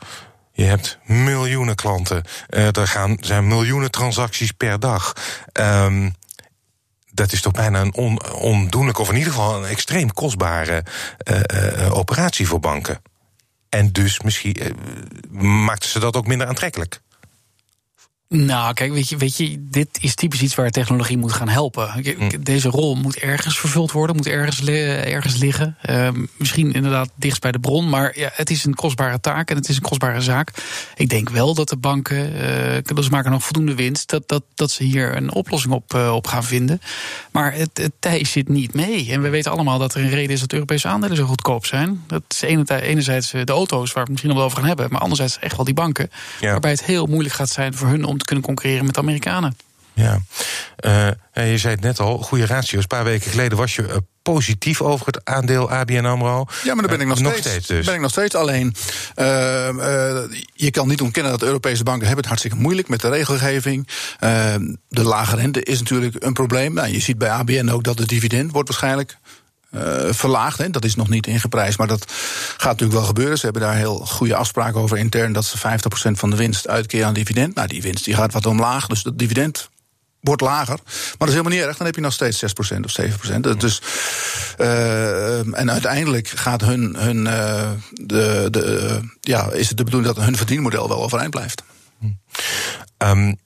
Je 0.52 0.64
hebt 0.64 0.99
miljoenen 1.04 1.75
klanten. 1.75 2.23
Uh, 2.49 2.76
er 2.76 2.88
gaan, 2.88 3.16
zijn 3.21 3.47
miljoenen 3.47 3.90
transacties 3.90 4.52
per 4.52 4.80
dag. 4.80 5.12
Um, 5.52 6.14
dat 7.12 7.33
is 7.33 7.40
toch 7.40 7.52
bijna 7.52 7.80
een 7.80 7.94
on, 7.94 8.33
ondoenlijk, 8.33 8.99
of 8.99 9.09
in 9.09 9.16
ieder 9.16 9.33
geval 9.33 9.56
een 9.56 9.68
extreem 9.71 10.12
kostbare 10.12 10.85
uh, 11.30 11.97
operatie 11.97 12.47
voor 12.47 12.61
banken. 12.61 13.02
En 13.68 13.92
dus 13.92 14.21
misschien 14.21 14.56
maakten 15.40 15.88
ze 15.88 15.99
dat 15.99 16.16
ook 16.16 16.26
minder 16.26 16.47
aantrekkelijk. 16.47 17.00
Nou, 18.28 18.75
kijk, 18.75 18.93
weet 18.93 19.09
je, 19.09 19.16
weet 19.16 19.37
je, 19.37 19.66
dit 19.71 19.88
is 20.00 20.14
typisch 20.14 20.43
iets 20.43 20.54
waar 20.54 20.71
technologie 20.71 21.19
moet 21.19 21.33
gaan 21.33 21.49
helpen. 21.49 21.90
Hm. 21.90 22.43
Deze 22.43 22.69
rol 22.69 22.95
moet 22.95 23.16
ergens 23.16 23.59
vervuld 23.59 23.93
worden, 23.93 24.16
moet 24.16 24.26
ergens, 24.26 24.69
ergens 24.69 25.37
liggen. 25.37 25.76
Uh, 25.90 26.09
misschien 26.37 26.73
inderdaad 26.73 27.11
dichtst 27.14 27.40
bij 27.40 27.52
de 27.52 27.59
bron, 27.59 27.88
maar 27.88 28.19
ja, 28.19 28.31
het 28.33 28.50
is 28.50 28.64
een 28.64 28.75
kostbare 28.75 29.21
taak 29.21 29.50
en 29.50 29.57
het 29.57 29.69
is 29.69 29.76
een 29.76 29.83
kostbare 29.83 30.21
zaak. 30.21 30.50
Ik 30.97 31.09
denk 31.09 31.31
wel 31.31 31.54
dat 31.54 31.69
de 31.69 31.76
banken, 31.76 32.33
uh, 32.33 33.02
ze 33.02 33.11
maken 33.11 33.31
nog 33.31 33.45
voldoende 33.45 33.75
winst, 33.75 34.11
dat, 34.11 34.28
dat, 34.28 34.43
dat 34.54 34.71
ze 34.71 34.85
hier 34.85 35.16
een 35.16 35.33
oplossing 35.33 35.75
op, 35.75 35.95
uh, 35.95 36.14
op 36.14 36.26
gaan 36.26 36.45
vinden. 36.45 36.81
Maar 37.33 37.54
het, 37.54 37.71
het 37.73 37.93
tij 37.99 38.25
zit 38.25 38.49
niet 38.49 38.75
mee. 38.75 39.11
En 39.11 39.23
we 39.23 39.28
weten 39.28 39.52
allemaal 39.52 39.78
dat 39.78 39.95
er 39.95 40.02
een 40.02 40.11
reden 40.11 40.31
is 40.31 40.40
dat 40.40 40.52
Europese 40.52 40.88
aandelen 40.88 41.16
zo 41.16 41.26
goedkoop 41.26 41.66
zijn. 41.66 42.04
Dat 42.07 42.23
is 42.28 42.40
enerzijds 42.43 43.31
de 43.31 43.52
auto's, 43.52 43.93
waar 43.93 43.95
we 43.95 44.00
het 44.00 44.09
misschien 44.09 44.28
nog 44.28 44.38
wel 44.38 44.47
over 44.47 44.59
gaan 44.59 44.69
hebben, 44.69 44.88
maar 44.90 45.00
anderzijds 45.00 45.38
echt 45.38 45.57
wel 45.57 45.64
die 45.64 45.75
banken. 45.75 46.11
Waarbij 46.40 46.71
het 46.71 46.85
heel 46.85 47.07
moeilijk 47.07 47.35
gaat 47.35 47.50
zijn 47.50 47.75
voor 47.75 47.88
hun 47.88 48.04
om 48.04 48.13
te 48.18 48.25
kunnen 48.25 48.44
concurreren 48.44 48.85
met 48.85 48.94
de 48.94 49.00
Amerikanen. 49.00 49.56
Ja, 49.94 50.21
uh, 50.87 51.50
je 51.50 51.59
zei 51.59 51.75
het 51.75 51.80
net 51.83 52.00
al, 52.00 52.18
goede 52.18 52.47
ratio's. 52.47 52.83
Een 52.83 52.88
paar 52.88 53.04
weken 53.04 53.30
geleden 53.30 53.59
was 53.59 53.75
je 53.75 53.83
uh, 53.83 53.97
positief 54.23 54.83
over 54.83 55.06
het 55.06 55.25
aandeel 55.25 55.71
ABN 55.71 56.04
AMRO. 56.04 56.47
Ja, 56.62 56.75
maar 56.75 56.87
daar 56.87 56.97
ben 56.97 57.00
ik 57.00 57.06
nog, 57.06 57.21
nog 57.21 57.33
steeds. 57.33 57.49
steeds 57.49 57.66
dus. 57.66 57.87
ben 57.87 57.94
ik 57.94 58.00
nog 58.00 58.11
steeds. 58.11 58.35
Alleen, 58.35 58.75
uh, 59.16 59.68
uh, 59.68 60.18
je 60.52 60.71
kan 60.71 60.88
niet 60.88 61.00
ontkennen 61.00 61.33
dat 61.33 61.42
Europese 61.42 61.83
banken 61.83 62.06
hebben 62.06 62.25
het 62.25 62.26
hartstikke 62.26 62.56
moeilijk 62.56 62.88
met 62.88 63.00
de 63.00 63.09
regelgeving. 63.09 63.88
Uh, 64.21 64.54
de 64.88 65.02
lage 65.02 65.37
rente 65.37 65.62
is 65.62 65.78
natuurlijk 65.78 66.25
een 66.25 66.33
probleem. 66.33 66.75
Nou, 66.75 66.88
je 66.88 67.00
ziet 67.00 67.18
bij 67.18 67.30
ABN 67.30 67.68
ook 67.68 67.85
dat 67.85 67.97
de 67.97 68.06
dividend 68.06 68.52
wordt 68.52 68.68
waarschijnlijk 68.68 69.18
uh, 69.75 70.12
verlaagd. 70.12 70.73
Dat 70.73 70.85
is 70.85 70.95
nog 70.95 71.09
niet 71.09 71.26
ingeprijsd, 71.26 71.78
maar 71.78 71.87
dat 71.87 72.12
gaat 72.57 72.71
natuurlijk 72.71 72.99
wel 72.99 73.09
gebeuren. 73.09 73.38
Ze 73.38 73.45
hebben 73.45 73.62
daar 73.62 73.76
heel 73.76 73.97
goede 73.97 74.37
afspraken 74.37 74.81
over 74.81 74.99
intern 74.99 75.33
dat 75.33 75.45
ze 75.45 75.59
50% 75.59 75.61
van 76.11 76.31
de 76.31 76.37
winst 76.37 76.69
uitkeren 76.69 77.07
aan 77.07 77.14
dividend. 77.14 77.54
Nou, 77.54 77.69
die 77.69 77.83
winst 77.83 78.04
die 78.04 78.14
gaat 78.14 78.33
wat 78.33 78.47
omlaag, 78.47 78.87
dus 78.87 79.02
dat 79.02 79.19
dividend 79.19 79.69
wordt 80.21 80.43
lager. 80.43 80.78
Maar 80.85 81.14
dat 81.19 81.28
is 81.28 81.35
helemaal 81.35 81.52
niet 81.52 81.66
erg, 81.66 81.76
dan 81.76 81.87
heb 81.87 81.95
je 81.95 82.00
nog 82.00 82.12
steeds 82.12 82.45
6% 82.45 82.81
of 82.85 82.93
7%. 83.00 83.40
Dus, 83.57 83.83
uh, 84.59 85.59
en 85.59 85.71
uiteindelijk 85.71 86.28
gaat 86.28 86.61
hun, 86.61 86.97
hun 86.97 87.16
uh, 87.16 87.71
de, 87.90 88.49
de, 88.50 89.00
ja, 89.21 89.50
is 89.50 89.69
het 89.69 89.76
de 89.76 89.85
bedoeling 89.85 90.14
dat 90.14 90.25
hun 90.25 90.37
verdienmodel 90.37 90.88
wel 90.88 91.02
overeind 91.02 91.31
blijft. 91.31 91.62
Um, 92.99 93.37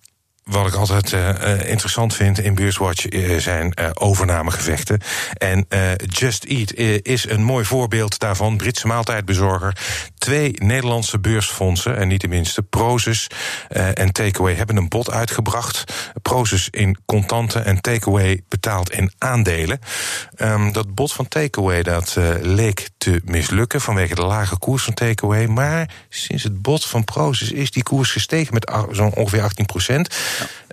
wat 0.49 0.67
ik 0.67 0.75
altijd 0.75 1.13
uh, 1.13 1.71
interessant 1.71 2.15
vind 2.15 2.39
in 2.41 2.55
Beurswatch 2.55 3.11
uh, 3.11 3.39
zijn 3.39 3.73
uh, 3.81 3.91
overnamegevechten. 3.95 5.01
En 5.33 5.67
Just 6.07 6.45
Eat 6.45 6.73
is 7.03 7.29
een 7.29 7.43
mooi 7.43 7.65
voorbeeld 7.65 8.19
daarvan. 8.19 8.57
Britse 8.57 8.87
maaltijdbezorger. 8.87 9.77
Twee 10.19 10.53
Nederlandse 10.59 11.19
beursfondsen, 11.19 11.97
en 11.97 12.09
niet 12.09 12.21
de 12.21 12.29
minste, 12.29 12.63
Prozus 12.63 13.27
en 13.69 14.13
Takeaway, 14.13 14.55
hebben 14.55 14.77
een 14.77 14.89
bod 14.89 15.11
uitgebracht. 15.11 15.85
Prozus 16.23 16.69
in 16.71 16.99
contanten 17.07 17.65
en 17.65 17.81
Takeaway 17.81 18.41
betaald 18.49 18.91
in 18.91 19.13
aandelen. 19.19 19.81
Um, 20.39 20.73
dat 20.73 20.95
bod 20.95 21.13
van 21.13 21.29
Takeaway 21.29 21.83
dat 21.83 22.17
leek 22.41 22.89
te 22.99 23.21
mislukken 23.25 23.81
vanwege 23.81 24.15
de 24.15 24.25
lage 24.25 24.59
koers 24.59 24.83
van 24.83 24.95
Takeaway. 24.95 25.47
Maar 25.47 25.91
sinds 26.09 26.43
het 26.43 26.63
bod 26.63 26.85
van 26.85 27.05
Prozus 27.05 27.53
is 27.53 27.71
die 27.71 27.83
koers 27.83 28.13
gestegen 28.13 28.55
met 28.55 28.73
zo'n 28.91 29.15
ongeveer 29.15 29.43
18 29.43 29.67
procent. 29.67 30.09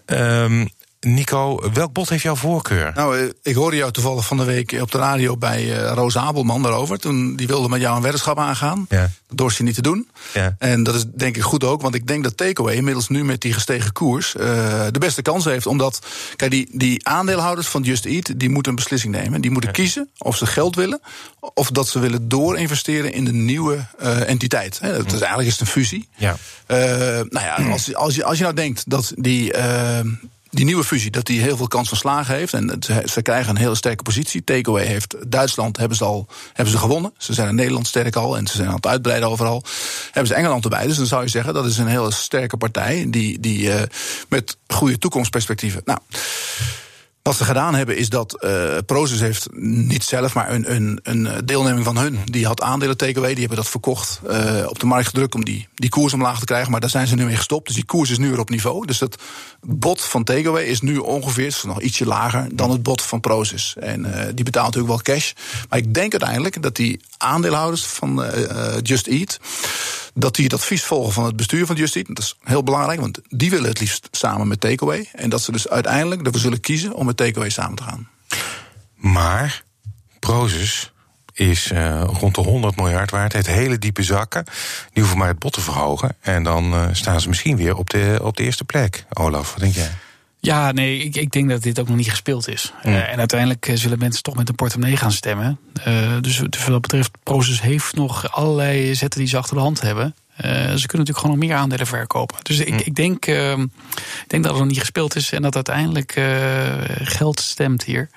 Um, 0.10 0.68
Nico, 1.06 1.72
welk 1.74 1.94
bod 1.94 2.10
heeft 2.10 2.24
jouw 2.24 2.36
voorkeur? 2.36 2.92
Nou, 2.96 3.34
ik 3.42 3.56
hoorde 3.56 3.78
jou 3.78 3.92
toevallig 3.92 4.26
van 4.26 4.38
de 4.38 4.44
week 4.44 4.78
op 4.82 4.92
de 4.92 4.98
radio 4.98 5.38
bij 5.38 5.64
uh, 5.64 5.92
Roos 5.92 6.18
Abelman 6.18 6.62
daarover. 6.62 7.00
Toen 7.00 7.36
die 7.36 7.48
wilde 7.48 7.70
met 7.70 7.82
jou 7.82 7.96
een 7.96 8.02
weddenschap 8.02 8.40
aangaan. 8.40 8.86
Ja. 8.90 9.10
Dat 9.28 9.38
dorst 9.38 9.58
je 9.58 9.64
niet 9.64 9.76
te 9.76 9.82
doen. 9.82 10.10
Ja. 10.34 10.56
En 10.60 10.84
dat 10.84 10.96
is 10.96 11.06
denk 11.16 11.36
ik 11.36 11.42
goed 11.42 11.64
ook, 11.64 11.82
want 11.82 11.96
ik 11.96 12.08
denk 12.08 12.24
dat 12.24 12.38
Takeaway 12.38 12.76
inmiddels 12.76 13.08
nu 13.08 13.26
met 13.26 13.42
die 13.42 13.54
gestegen 13.54 13.92
koers 13.92 14.36
uh, 14.36 14.44
de 14.92 15.00
beste 15.00 15.22
kans 15.22 15.46
heeft. 15.46 15.66
Omdat, 15.66 16.00
kijk, 16.36 16.52
die, 16.52 16.70
die 16.72 17.08
aandeelhouders 17.08 17.68
van 17.68 17.82
Just 17.82 18.06
Eat, 18.06 18.40
die 18.40 18.50
moeten 18.50 18.72
een 18.72 18.78
beslissing 18.78 19.14
nemen. 19.14 19.42
Die 19.42 19.52
moeten 19.52 19.70
ja. 19.70 19.76
kiezen 19.76 20.10
of 20.18 20.38
ze 20.38 20.46
geld 20.46 20.76
willen, 20.76 21.02
of 21.40 21.72
dat 21.72 21.88
ze 21.88 22.00
willen 22.00 22.28
doorinvesteren 22.28 23.14
in 23.14 23.26
de 23.26 23.34
nieuwe 23.34 23.86
uh, 24.02 24.30
entiteit. 24.30 24.80
He, 24.80 24.98
dat 24.98 25.06
is 25.06 25.20
eigenlijk 25.20 25.48
is 25.48 25.54
het 25.54 25.62
een 25.62 25.68
fusie. 25.68 26.08
Ja. 26.16 26.38
nou 26.68 27.28
ja, 27.30 27.56
als, 27.72 27.96
als, 27.96 28.16
je, 28.16 28.24
als 28.24 28.38
je 28.38 28.44
nou 28.44 28.56
denkt 28.56 28.84
dat 28.88 29.14
die 29.16 29.54
die 30.56 30.66
nieuwe 30.66 30.84
fusie, 30.84 31.12
dat 31.12 31.26
die 31.26 31.42
heel 31.42 31.58
veel 31.58 31.68
kans 31.68 31.90
van 31.90 31.98
slagen 31.98 32.36
heeft. 32.36 32.54
En 32.54 32.80
ze, 33.06 33.22
krijgen 33.22 33.50
een 33.50 33.62
hele 33.62 33.76
sterke 33.76 34.04
positie. 34.04 34.44
Takeaway 34.44 34.86
heeft 34.86 35.16
Duitsland 35.28 35.78
hebben 35.78 35.98
ze 35.98 36.04
al 36.04 36.28
hebben 36.54 36.74
ze 36.74 36.80
gewonnen. 36.80 37.14
Ze 37.18 37.34
zijn 37.34 37.48
in 37.48 37.56
Nederland 37.56 37.88
sterk 37.88 38.16
al 38.16 38.38
en 38.38 38.48
ze 38.48 38.56
zijn 38.56 38.68
aan 38.68 38.76
het 38.76 38.88
uitbreiden 38.88 39.30
overal. 39.30 39.64
Hebben 40.06 40.28
ze 40.28 40.34
Engeland 40.34 40.64
erbij. 40.64 40.88
Dus 40.88 40.98
dan 40.98 41.06
zou 41.06 41.24
je 41.24 41.30
zeggen 41.30 41.54
dat 41.54 41.66
is 41.66 41.78
een 41.78 41.88
hele 41.88 42.12
sterke 42.12 42.58
partij 42.58 43.06
die, 43.10 43.40
die 43.40 43.62
uh, 43.62 43.82
met 44.30 44.58
goede 44.68 44.98
toekomstperspectieven. 44.98 45.82
Nou. 45.86 46.00
Wat 47.26 47.38
ze 47.38 47.44
gedaan 47.44 47.76
hebben 47.76 47.98
is 47.98 48.10
dat 48.10 48.46
uh, 48.90 49.20
heeft 49.20 49.48
niet 49.60 50.04
zelf, 50.04 50.34
maar 50.34 50.52
een, 50.52 50.76
een, 50.76 51.00
een 51.04 51.46
deelneming 51.46 51.86
van 51.86 51.98
hun. 51.98 52.20
Die 52.26 52.46
had 52.46 52.62
aandelen 52.62 52.98
takeaway, 52.98 53.30
die 53.30 53.40
hebben 53.40 53.58
dat 53.58 53.70
verkocht, 53.70 54.22
uh, 54.30 54.66
op 54.68 54.80
de 54.80 54.86
markt 54.86 55.08
gedrukt 55.08 55.36
om 55.36 55.46
die, 55.46 55.68
die 55.76 55.90
koers 55.90 56.14
omlaag 56.14 56.40
te 56.40 56.46
krijgen. 56.46 56.72
Maar 56.72 56.80
daar 56.80 56.90
zijn 56.90 57.08
ze 57.08 57.16
nu 57.16 57.26
mee 57.26 57.36
gestopt. 57.36 57.66
Dus 57.66 57.76
die 57.76 57.86
koers 57.86 58.10
is 58.10 58.18
nu 58.18 58.30
weer 58.30 58.40
op 58.40 58.50
niveau. 58.50 58.86
Dus 58.86 58.98
dat 58.98 59.22
bod 59.62 60.02
van 60.02 60.24
takeaway 60.24 60.64
is 60.64 60.82
nu 60.82 60.98
ongeveer 60.98 61.46
is 61.46 61.64
nog 61.64 61.82
ietsje 61.82 62.06
lager 62.06 62.48
dan 62.56 62.72
het 62.72 62.84
bod 62.84 63.02
van 63.02 63.20
Prozus. 63.20 63.76
En 63.80 64.02
die 64.36 64.46
betaalt 64.46 64.66
natuurlijk 64.66 64.94
wel 64.94 65.16
cash. 65.16 65.32
Maar 65.70 65.80
ik 65.80 65.94
denk 65.94 66.12
uiteindelijk 66.12 66.62
dat 66.62 66.76
die 66.76 67.00
aandeelhouders 67.18 67.84
van 67.84 68.24
Just 68.82 69.08
Eat 69.08 69.40
dat 70.18 70.36
die 70.36 70.44
het 70.44 70.54
advies 70.54 70.84
volgen 70.84 71.14
van 71.14 71.26
het 71.26 71.36
bestuur 71.36 71.66
van 71.66 71.76
Just 71.76 71.96
Eat. 71.96 72.08
Dat 72.08 72.20
is 72.20 72.36
heel 72.44 72.64
belangrijk, 72.64 73.00
want 73.00 73.20
die 73.30 73.50
willen 73.50 73.70
het 73.70 73.80
liefst 73.80 74.08
samen 74.12 74.48
met 74.48 74.60
Takeaway. 74.60 75.10
En 75.14 75.30
dat 75.30 75.42
ze 75.42 75.52
dus 75.52 75.70
uiteindelijk 75.70 76.26
ervoor 76.26 76.40
zullen 76.40 76.60
kiezen 76.60 76.94
om 76.94 77.06
met 77.06 77.15
Takeaway 77.16 77.50
samen 77.50 77.76
te 77.76 77.84
gaan. 77.84 78.10
Maar 78.96 79.64
Prozus 80.20 80.92
is 81.34 81.72
uh, 81.72 82.04
rond 82.20 82.36
de 82.36 82.42
100 82.42 82.76
miljard 82.76 83.12
waard. 83.12 83.34
Het 83.34 83.48
hele 83.48 83.78
diepe 83.78 84.04
zakken. 84.04 84.44
Die 84.94 85.02
hoeven 85.02 85.18
maar 85.18 85.28
het 85.28 85.40
bot 85.40 85.54
te 85.54 85.62
verhogen. 85.62 86.16
En 86.22 86.44
dan 86.44 86.74
uh, 86.74 86.88
staan 86.92 87.22
ze 87.22 87.28
misschien 87.28 87.58
weer 87.58 87.76
op 87.76 87.90
de, 87.90 88.20
op 88.22 88.38
de 88.38 88.44
eerste 88.44 88.64
plek. 88.64 89.06
Olaf, 89.14 89.52
wat 89.52 89.62
denk 89.62 89.74
jij? 89.74 89.92
Ja, 90.40 90.72
nee, 90.72 90.98
ik, 90.98 91.16
ik 91.16 91.32
denk 91.32 91.50
dat 91.50 91.62
dit 91.62 91.80
ook 91.80 91.88
nog 91.88 91.98
niet 91.98 92.10
gespeeld 92.10 92.48
is. 92.48 92.74
Mm. 92.84 92.92
Uh, 92.92 93.12
en 93.12 93.20
uiteindelijk 93.20 93.72
zullen 93.74 94.00
mensen 94.00 94.24
toch 94.24 94.36
met 94.36 94.50
een 94.50 94.56
portemonnee 94.56 94.98
gaan 94.98 95.12
stemmen. 95.12 95.60
Uh, 95.88 96.22
dus, 96.22 96.38
dus 96.38 96.62
wat 96.62 96.72
dat 96.72 96.82
betreft, 96.82 97.12
Proces 97.24 97.62
heeft 97.62 97.96
nog 97.96 98.32
allerlei 98.32 98.96
zetten 98.96 99.20
die 99.20 99.30
ze 99.30 99.38
achter 99.38 99.56
de 99.56 99.62
hand 99.62 99.82
hebben. 99.82 100.16
Uh, 100.38 100.52
ze 100.52 100.58
kunnen 100.58 100.78
natuurlijk 100.78 101.18
gewoon 101.18 101.38
nog 101.38 101.48
meer 101.48 101.56
aandelen 101.56 101.88
verkopen. 101.88 102.38
Dus 102.42 102.60
ik, 102.60 102.70
mm. 102.70 102.80
ik, 102.84 102.96
denk, 102.96 103.28
uh, 103.28 103.52
ik 103.52 103.68
denk 104.28 104.44
dat 104.44 104.52
het 104.52 104.62
nog 104.62 104.68
niet 104.68 104.80
gespeeld 104.80 105.16
is 105.16 105.32
en 105.32 105.42
dat 105.42 105.56
uiteindelijk 105.56 106.22
geld 107.04 107.40
stemt 107.40 107.84
hier. 107.84 108.10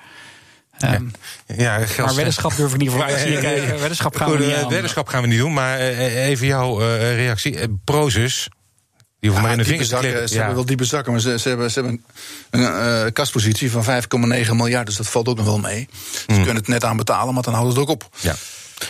Um, 0.83 1.11
ja, 1.45 1.77
ja 1.77 1.85
maar 1.97 2.15
weddenschap 2.15 2.55
durf 2.55 2.73
ik 2.73 2.79
niet 2.79 2.89
voor 2.89 3.03
uit 3.03 3.17
te 3.17 3.39
kijken. 3.41 3.79
Weddenschap 3.79 4.15
gaan 4.15 4.31
we 4.31 4.45
niet 4.45 4.55
aan. 4.55 4.69
Weddenschap 4.69 5.07
gaan 5.07 5.21
we 5.21 5.27
niet 5.27 5.37
doen, 5.37 5.53
maar 5.53 5.79
even 5.79 6.47
jouw 6.47 6.77
reactie. 6.97 7.79
Prozus, 7.83 8.49
die 9.19 9.29
hoeven 9.29 9.49
ja, 9.49 9.55
maar 9.55 9.57
in 9.57 9.63
de 9.63 9.69
vingers 9.69 9.89
zakken, 9.89 10.27
Ze 10.27 10.33
ja. 10.33 10.37
hebben 10.37 10.55
wel 10.55 10.65
diepe 10.65 10.83
zakken, 10.83 11.11
maar 11.11 11.21
ze, 11.21 11.39
ze 11.39 11.47
hebben, 11.47 11.71
ze 11.71 11.79
hebben 11.79 12.03
een, 12.49 12.61
een 12.61 13.05
uh, 13.05 13.11
kaspositie 13.13 13.71
van 13.71 13.83
5,9 13.83 14.55
miljard. 14.55 14.85
Dus 14.85 14.95
dat 14.95 15.07
valt 15.07 15.27
ook 15.27 15.37
nog 15.37 15.45
wel 15.45 15.59
mee. 15.59 15.87
Ze 16.11 16.23
mm. 16.27 16.35
kunnen 16.35 16.55
het 16.55 16.67
net 16.67 16.83
aan 16.83 16.97
betalen, 16.97 17.33
maar 17.33 17.43
dan 17.43 17.53
houden 17.53 17.73
ze 17.73 17.79
het 17.79 17.89
ook 17.89 17.95
op. 17.95 18.15
Ja. 18.19 18.35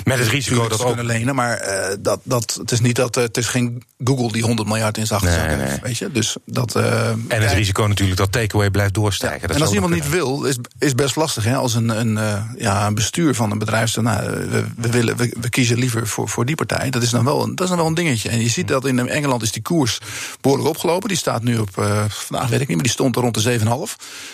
Met 0.04 0.20
het 0.20 0.28
risico 0.28 0.68
dat 0.68 0.80
ze 0.80 0.86
ook... 0.86 0.96
kunnen 0.96 1.06
lenen, 1.06 1.36
maar 1.36 1.68
uh, 1.68 1.96
dat, 2.00 2.20
dat, 2.24 2.58
het 2.60 2.72
is 2.72 2.80
niet 2.80 2.96
dat 2.96 3.18
uh, 3.18 3.24
het 3.24 3.38
is 3.38 3.48
geen 3.48 3.84
Google 4.04 4.32
die 4.32 4.44
100 4.44 4.68
miljard 4.68 4.98
in 4.98 5.08
zijn 5.08 5.20
achterzak 5.20 5.48
nee, 5.48 5.58
heeft, 5.58 5.82
weet 5.82 5.98
je. 5.98 6.12
Dus 6.12 6.36
dat. 6.46 6.76
Uh, 6.76 7.08
en 7.08 7.26
het 7.28 7.44
ja, 7.44 7.52
risico 7.52 7.88
natuurlijk 7.88 8.18
dat 8.18 8.32
takeaway 8.32 8.70
blijft 8.70 8.94
doorstijgen. 8.94 9.42
Ja, 9.42 9.48
dat 9.48 9.56
en 9.56 9.62
als 9.62 9.74
iemand 9.74 9.94
niet 9.94 10.10
wil, 10.10 10.44
is, 10.44 10.58
is 10.80 10.96
best 10.96 11.16
lastig. 11.16 11.44
Hè? 11.44 11.56
Als 11.56 11.74
een, 11.74 11.90
een, 11.90 12.20
ja, 12.58 12.88
een 12.88 12.96
bestuur 12.96 13.36
van 13.36 13.52
een 13.52 13.60
bedrijf 13.60 13.90
zegt, 13.90 14.06
nou, 14.06 14.30
we, 14.30 14.66
we, 14.76 14.90
willen, 14.90 15.18
we, 15.18 15.36
we, 15.42 15.50
kiezen 15.50 15.78
liever 15.78 16.08
voor, 16.08 16.30
voor 16.30 16.46
die 16.46 16.56
partij. 16.56 16.90
Dat 16.90 17.04
is, 17.04 17.10
dan 17.10 17.26
wel 17.26 17.44
een, 17.44 17.56
dat 17.56 17.62
is 17.62 17.68
dan 17.68 17.78
wel 17.78 17.88
een 17.88 17.94
dingetje. 17.94 18.30
En 18.30 18.42
je 18.42 18.50
ziet 18.50 18.68
dat 18.68 18.86
in 18.86 19.10
Engeland 19.10 19.42
is 19.42 19.52
die 19.52 19.62
koers 19.62 20.00
behoorlijk 20.42 20.70
opgelopen. 20.70 21.08
Die 21.08 21.18
staat 21.18 21.44
nu 21.44 21.58
op, 21.58 21.70
vandaag 22.08 22.50
weet 22.50 22.62
ik 22.62 22.68
niet, 22.68 22.76
maar 22.76 22.86
die 22.86 22.94
stond 22.94 23.16
er 23.16 23.22
rond 23.22 23.44
de 23.44 23.60
7,5. 23.60 23.66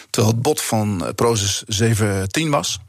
Terwijl 0.09 0.33
het 0.33 0.41
bod 0.41 0.61
van 0.61 1.11
Prozus 1.15 1.63
7,10 1.83 2.49
was. 2.49 2.79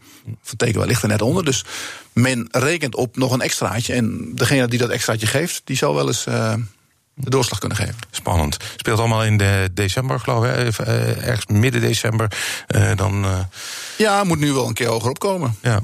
Van 0.42 0.56
Takeaway 0.56 0.86
ligt 0.86 1.02
er 1.02 1.08
net 1.08 1.22
onder. 1.22 1.44
Dus 1.44 1.64
men 2.12 2.48
rekent 2.50 2.94
op 2.94 3.16
nog 3.16 3.32
een 3.32 3.40
extraatje. 3.40 3.92
En 3.92 4.30
degene 4.34 4.68
die 4.68 4.78
dat 4.78 4.90
extraatje 4.90 5.26
geeft, 5.26 5.60
die 5.64 5.76
zal 5.76 5.94
wel 5.94 6.06
eens 6.06 6.26
uh, 6.26 6.54
de 7.14 7.30
doorslag 7.30 7.58
kunnen 7.58 7.78
geven. 7.78 7.96
Spannend. 8.10 8.56
Speelt 8.76 8.98
allemaal 8.98 9.24
in 9.24 9.36
de 9.36 9.70
december, 9.72 10.20
geloof 10.20 10.44
ik. 10.44 10.50
Uh, 10.52 11.26
ergens 11.26 11.46
midden 11.46 11.80
december. 11.80 12.32
Uh, 12.68 12.90
dan, 12.96 13.26
Ja, 13.98 14.24
moet 14.24 14.38
nu 14.38 14.52
wel 14.52 14.66
een 14.66 14.74
keer 14.74 14.88
hoger 14.88 15.10
opkomen. 15.10 15.56
Ja, 15.62 15.80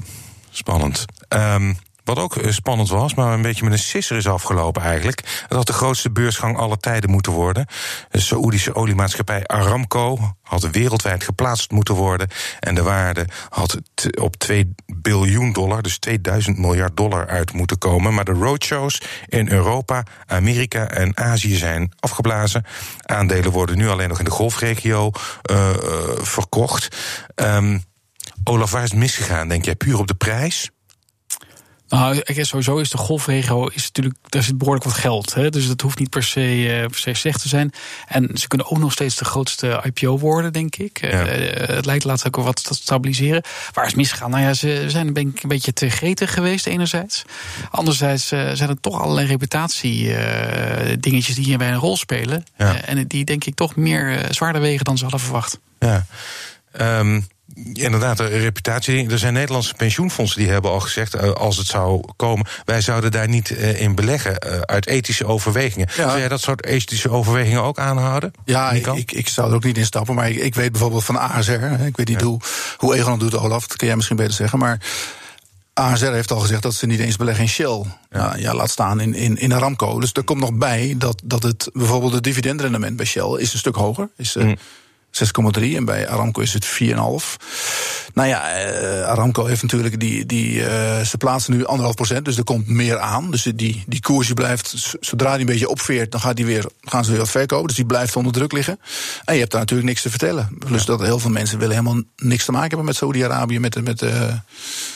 spannend. 0.49 1.05
Um, 1.29 1.77
wat 2.03 2.17
ook 2.19 2.37
spannend 2.49 2.89
was, 2.89 3.13
maar 3.13 3.33
een 3.33 3.41
beetje 3.41 3.63
met 3.63 3.73
een 3.73 3.79
sisser 3.79 4.17
is 4.17 4.27
afgelopen 4.27 4.81
eigenlijk. 4.81 5.45
Dat 5.47 5.57
had 5.57 5.67
de 5.67 5.73
grootste 5.73 6.11
beursgang 6.11 6.57
aller 6.57 6.77
tijden 6.77 7.09
moeten 7.09 7.31
worden. 7.31 7.65
De 8.09 8.19
Saoedische 8.19 8.75
oliemaatschappij 8.75 9.45
Aramco 9.45 10.35
had 10.41 10.69
wereldwijd 10.69 11.23
geplaatst 11.23 11.71
moeten 11.71 11.95
worden. 11.95 12.27
En 12.59 12.75
de 12.75 12.83
waarde 12.83 13.27
had 13.49 13.77
op 14.19 14.35
2 14.35 14.75
biljoen 14.85 15.53
dollar, 15.53 15.81
dus 15.81 15.97
2000 15.97 16.57
miljard 16.57 16.97
dollar 16.97 17.27
uit 17.27 17.53
moeten 17.53 17.77
komen. 17.77 18.13
Maar 18.13 18.25
de 18.25 18.31
roadshows 18.31 19.01
in 19.27 19.49
Europa, 19.49 20.03
Amerika 20.25 20.87
en 20.87 21.17
Azië 21.17 21.55
zijn 21.55 21.91
afgeblazen. 21.99 22.65
Aandelen 23.01 23.51
worden 23.51 23.77
nu 23.77 23.89
alleen 23.89 24.09
nog 24.09 24.19
in 24.19 24.25
de 24.25 24.31
golfregio 24.31 25.11
uh, 25.51 25.69
verkocht. 26.21 26.97
Um, 27.35 27.83
Olaf, 28.43 28.71
waar 28.71 28.83
is 28.83 28.89
het 28.89 28.99
misgegaan, 28.99 29.47
denk 29.47 29.65
jij? 29.65 29.75
Puur 29.75 29.99
op 29.99 30.07
de 30.07 30.13
prijs? 30.13 30.71
Nou, 31.87 32.21
sowieso 32.25 32.77
is 32.77 32.89
de 32.89 32.97
golfregio 32.97 33.67
is 33.67 33.83
natuurlijk, 33.83 34.15
daar 34.29 34.43
zit 34.43 34.57
behoorlijk 34.57 34.85
wat 34.85 34.93
geld. 34.93 35.33
Hè? 35.33 35.49
Dus 35.49 35.67
dat 35.67 35.81
hoeft 35.81 35.99
niet 35.99 36.09
per 36.09 36.23
se, 36.23 36.57
uh, 36.57 36.85
per 36.85 36.97
se 36.97 37.13
slecht 37.13 37.41
te 37.41 37.47
zijn. 37.47 37.71
En 38.07 38.29
ze 38.33 38.47
kunnen 38.47 38.71
ook 38.71 38.77
nog 38.77 38.91
steeds 38.91 39.15
de 39.15 39.25
grootste 39.25 39.83
IPO 39.83 40.19
worden, 40.19 40.53
denk 40.53 40.75
ik. 40.75 41.01
Ja. 41.01 41.37
Uh, 41.37 41.67
het 41.67 41.85
lijkt 41.85 42.03
later 42.03 42.27
ook 42.27 42.35
wel 42.35 42.45
wat 42.45 42.63
te 42.63 42.73
stabiliseren. 42.73 43.43
Waar 43.73 43.85
is 43.85 43.93
misgegaan? 43.93 44.29
Nou 44.29 44.43
ja, 44.43 44.53
ze 44.53 44.85
zijn 44.87 45.17
een 45.17 45.33
beetje 45.47 45.73
te 45.73 45.89
gretig 45.89 46.33
geweest, 46.33 46.67
enerzijds. 46.67 47.23
Anderzijds 47.71 48.31
uh, 48.31 48.49
zijn 48.53 48.69
er 48.69 48.79
toch 48.79 49.01
allerlei 49.01 49.27
reputatie 49.27 50.15
dingetjes 50.99 51.35
die 51.35 51.45
hierbij 51.45 51.71
een 51.71 51.77
rol 51.77 51.97
spelen. 51.97 52.43
Ja. 52.57 52.81
en 52.81 53.07
die 53.07 53.25
denk 53.25 53.45
ik 53.45 53.55
toch 53.55 53.75
meer 53.75 54.27
zwaarder 54.29 54.61
wegen 54.61 54.85
dan 54.85 54.97
ze 54.97 55.03
hadden 55.03 55.21
verwacht. 55.21 55.59
Ja. 55.79 56.05
Um 56.79 57.27
inderdaad, 57.73 58.17
de 58.17 58.25
reputatie. 58.25 59.09
Er 59.09 59.19
zijn 59.19 59.33
Nederlandse 59.33 59.73
pensioenfondsen 59.73 60.39
die 60.39 60.49
hebben 60.49 60.71
al 60.71 60.79
gezegd, 60.79 61.15
uh, 61.15 61.31
als 61.31 61.57
het 61.57 61.67
zou 61.67 62.03
komen, 62.15 62.47
wij 62.65 62.81
zouden 62.81 63.11
daar 63.11 63.27
niet 63.27 63.49
uh, 63.49 63.81
in 63.81 63.95
beleggen 63.95 64.37
uh, 64.45 64.59
uit 64.59 64.87
ethische 64.87 65.25
overwegingen. 65.25 65.87
Ja. 65.89 66.07
Zou 66.07 66.19
jij 66.19 66.27
dat 66.27 66.41
soort 66.41 66.65
ethische 66.65 67.09
overwegingen 67.09 67.63
ook 67.63 67.79
aanhouden? 67.79 68.31
Ja, 68.45 68.71
ik, 68.71 68.87
ik, 68.87 69.11
ik, 69.11 69.27
zou 69.27 69.49
er 69.49 69.55
ook 69.55 69.63
niet 69.63 69.77
in 69.77 69.85
stappen, 69.85 70.15
maar 70.15 70.29
ik, 70.29 70.37
ik 70.37 70.55
weet 70.55 70.71
bijvoorbeeld 70.71 71.03
van 71.03 71.19
ASR. 71.19 71.51
Ik 71.85 71.97
weet 71.97 72.07
niet 72.07 72.19
ja. 72.19 72.25
hoe, 72.25 72.39
hoe 72.77 72.95
Egon 72.95 73.19
doet, 73.19 73.35
Olaf, 73.35 73.67
dat 73.67 73.77
kun 73.77 73.87
jij 73.87 73.95
misschien 73.95 74.17
beter 74.17 74.33
zeggen. 74.33 74.59
Maar 74.59 74.79
ASR 75.73 76.05
heeft 76.05 76.31
al 76.31 76.39
gezegd 76.39 76.61
dat 76.61 76.73
ze 76.73 76.85
niet 76.85 76.99
eens 76.99 77.15
beleggen 77.15 77.43
in 77.43 77.49
Shell. 77.49 77.83
Ja. 78.09 78.27
Nou, 78.27 78.39
ja, 78.39 78.53
laat 78.53 78.69
staan 78.69 78.99
in, 78.99 79.13
in, 79.13 79.37
in 79.37 79.53
Aramco. 79.53 79.99
Dus 79.99 80.13
er 80.13 80.23
komt 80.23 80.39
nog 80.39 80.53
bij 80.53 80.95
dat, 80.97 81.21
dat 81.23 81.43
het 81.43 81.69
bijvoorbeeld 81.73 82.13
het 82.13 82.23
dividendrendement 82.23 82.95
bij 82.95 83.05
Shell 83.05 83.37
is 83.37 83.53
een 83.53 83.59
stuk 83.59 83.75
hoger. 83.75 84.09
Is, 84.17 84.35
mm. 84.35 84.55
6,3 85.13 85.63
en 85.75 85.85
bij 85.85 86.09
Aramco 86.09 86.41
is 86.41 86.53
het 86.53 86.65
4,5. 86.65 86.73
Nou 88.13 88.27
ja, 88.27 88.65
uh, 88.65 89.07
Aramco 89.07 89.45
heeft 89.45 89.61
natuurlijk 89.61 89.99
die. 89.99 90.25
die 90.25 90.53
uh, 90.53 90.99
ze 90.99 91.17
plaatsen 91.17 91.53
nu 91.53 91.65
anderhalf 91.65 91.95
procent, 91.95 92.25
dus 92.25 92.37
er 92.37 92.43
komt 92.43 92.67
meer 92.67 92.99
aan. 92.99 93.31
Dus 93.31 93.43
die, 93.43 93.83
die 93.87 94.01
koers 94.01 94.33
blijft, 94.33 94.97
zodra 94.99 95.31
die 95.31 95.39
een 95.39 95.45
beetje 95.45 95.69
opveert, 95.69 96.11
dan 96.11 96.21
gaat 96.21 96.35
die 96.35 96.45
weer, 96.45 96.65
gaan 96.81 97.03
ze 97.03 97.09
weer 97.09 97.19
wat 97.19 97.29
verkopen. 97.29 97.67
Dus 97.67 97.75
die 97.75 97.85
blijft 97.85 98.15
onder 98.15 98.33
druk 98.33 98.51
liggen. 98.51 98.79
En 99.25 99.33
je 99.33 99.39
hebt 99.39 99.51
daar 99.51 99.61
natuurlijk 99.61 99.89
niks 99.89 100.01
te 100.01 100.09
vertellen. 100.09 100.49
Dus 100.69 100.85
dat 100.85 101.01
heel 101.01 101.19
veel 101.19 101.31
mensen 101.31 101.59
willen 101.59 101.75
helemaal 101.75 102.01
niks 102.15 102.45
te 102.45 102.51
maken 102.51 102.67
hebben 102.67 102.85
met 102.85 102.95
Saudi-Arabië, 102.95 103.59
met, 103.59 103.83
met 103.83 104.01
uh, 104.01 104.33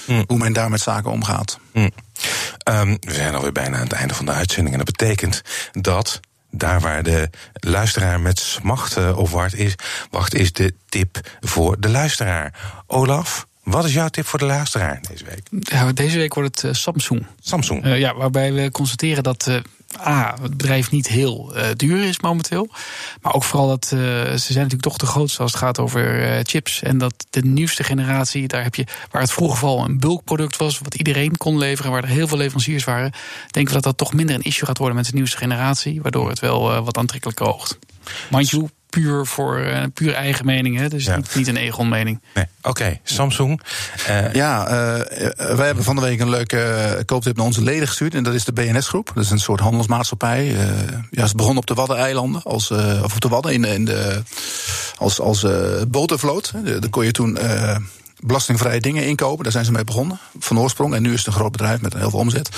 mm. 0.08 0.24
hoe 0.28 0.38
men 0.38 0.54
daar 0.54 0.70
met 0.70 0.82
zaken 0.82 1.12
omgaat. 1.12 1.60
Mm. 1.74 1.90
Um, 2.72 2.98
we 3.00 3.14
zijn 3.14 3.36
alweer 3.36 3.52
bijna 3.52 3.76
aan 3.76 3.84
het 3.84 3.92
einde 3.92 4.14
van 4.14 4.26
de 4.26 4.32
uitzending. 4.32 4.76
En 4.78 4.86
dat 4.86 4.98
betekent 4.98 5.42
dat 5.72 6.20
daar 6.52 6.80
waar 6.80 7.04
de 7.04 7.30
luisteraar 7.54 8.20
met 8.20 8.40
smacht 8.40 9.14
op 9.14 9.30
wacht 9.30 9.56
is, 9.56 9.76
wacht 10.12 10.36
is 10.36 10.54
de 10.54 10.74
tip 10.90 11.38
voor 11.40 11.80
de 11.80 11.90
luisteraar. 11.90 12.54
Olaf, 12.88 13.48
wat 13.64 13.86
is 13.86 13.94
jouw 13.94 14.08
tip 14.08 14.26
voor 14.26 14.40
de 14.40 14.46
luisteraar 14.46 15.00
deze 15.10 15.26
week? 15.26 15.42
Ja, 15.60 15.92
deze 15.92 16.18
week 16.18 16.34
wordt 16.34 16.62
het 16.62 16.72
uh, 16.72 16.74
Samsung. 16.74 17.26
Samsung. 17.40 17.86
Uh, 17.86 18.00
ja, 18.00 18.16
waarbij 18.16 18.54
we 18.54 18.72
constateren 18.72 19.24
dat 19.24 19.46
uh, 19.50 19.60
A, 20.06 20.38
het 20.42 20.58
bedrijf 20.58 20.92
niet 20.92 21.08
heel 21.08 21.54
duur 21.76 22.04
is 22.04 22.20
momenteel. 22.20 22.70
Maar 23.22 23.34
ook 23.34 23.44
vooral 23.44 23.68
dat 23.68 23.86
ze 23.86 24.38
zijn 24.38 24.56
natuurlijk 24.56 24.82
toch 24.82 24.98
de 24.98 25.06
grootste 25.06 25.42
als 25.42 25.52
het 25.52 25.62
gaat 25.62 25.80
over 25.80 26.40
chips. 26.44 26.82
En 26.82 26.98
dat 26.98 27.14
de 27.30 27.42
nieuwste 27.42 27.84
generatie, 27.84 28.48
daar 28.48 28.64
heb 28.64 28.76
je, 28.76 28.86
waar 29.12 29.22
het 29.22 29.32
vroeger 29.32 29.58
vooral 29.58 29.84
een 29.86 30.00
bulkproduct 30.00 30.58
was, 30.58 30.80
wat 30.80 30.96
iedereen 30.96 31.38
kon 31.38 31.58
leveren, 31.58 31.92
waar 31.92 32.04
er 32.04 32.10
heel 32.10 32.28
veel 32.28 32.38
leveranciers 32.38 32.84
waren, 32.84 33.12
denken 33.52 33.74
we 33.74 33.82
dat 33.82 33.84
dat 33.84 33.98
toch 33.98 34.14
minder 34.14 34.36
een 34.36 34.42
issue 34.42 34.68
gaat 34.68 34.78
worden 34.78 34.98
met 34.98 35.06
de 35.06 35.14
nieuwste 35.14 35.38
generatie. 35.38 36.02
Waardoor 36.02 36.30
het 36.30 36.40
wel 36.40 36.84
wat 36.84 36.98
aantrekkelijker 36.98 37.46
oogt. 37.46 37.78
Mind 38.30 38.70
puur 38.90 39.26
voor 39.26 39.60
uh, 39.60 39.84
puur 39.94 40.14
eigen 40.14 40.46
mening. 40.46 40.78
Hè? 40.78 40.88
Dus 40.88 41.06
ja. 41.06 41.16
niet, 41.16 41.36
niet, 41.36 41.48
een 41.48 41.58
Egon-mening. 41.58 42.22
Nee. 42.34 42.46
Oké, 42.58 42.70
okay. 42.70 43.02
Samsung. 43.04 43.62
Uh, 44.10 44.34
ja, 44.34 44.64
uh, 44.64 44.72
wij 45.56 45.66
hebben 45.66 45.84
van 45.84 45.96
de 45.96 46.02
week 46.02 46.20
een 46.20 46.30
leuke 46.30 47.04
kooptip 47.06 47.36
naar 47.36 47.46
onze 47.46 47.64
leden 47.64 47.88
gestuurd. 47.88 48.14
En 48.14 48.24
dat 48.24 48.34
is 48.34 48.46
de 48.46 48.54
BNS-groep. 48.54 49.12
Dat 49.14 49.24
is 49.24 49.30
een 49.30 49.40
soort 49.40 49.60
handelsmaatschappij. 49.60 50.56
ja, 51.12 51.28
ze 51.28 51.36
begon 51.36 51.58
op 51.58 51.66
de 51.66 51.74
Waddeneilanden. 51.74 52.44
Als, 52.44 52.72
of 52.72 53.16
op 53.16 53.22
de 53.22 53.28
Wadden 53.28 53.54
in, 53.54 53.64
in 53.64 53.86
de, 53.86 54.24
als, 54.98 55.20
als 55.20 55.46
botervloot. 55.88 56.54
Daar 56.64 56.90
kon 56.90 57.06
je 57.06 57.12
toen 57.12 57.38
belastingvrije 58.20 58.80
dingen 58.80 59.06
inkopen. 59.06 59.44
Daar 59.44 59.52
zijn 59.52 59.66
ze 59.66 59.72
mee 59.72 59.84
begonnen, 59.84 60.20
van 60.40 60.60
oorsprong. 60.60 60.94
En 60.94 61.02
nu 61.02 61.14
is 61.14 61.18
het 61.18 61.28
een 61.28 61.34
groot 61.34 61.52
bedrijf 61.52 61.82
met 61.82 61.94
heel 61.94 62.10
veel 62.10 62.20
omzet. 62.20 62.50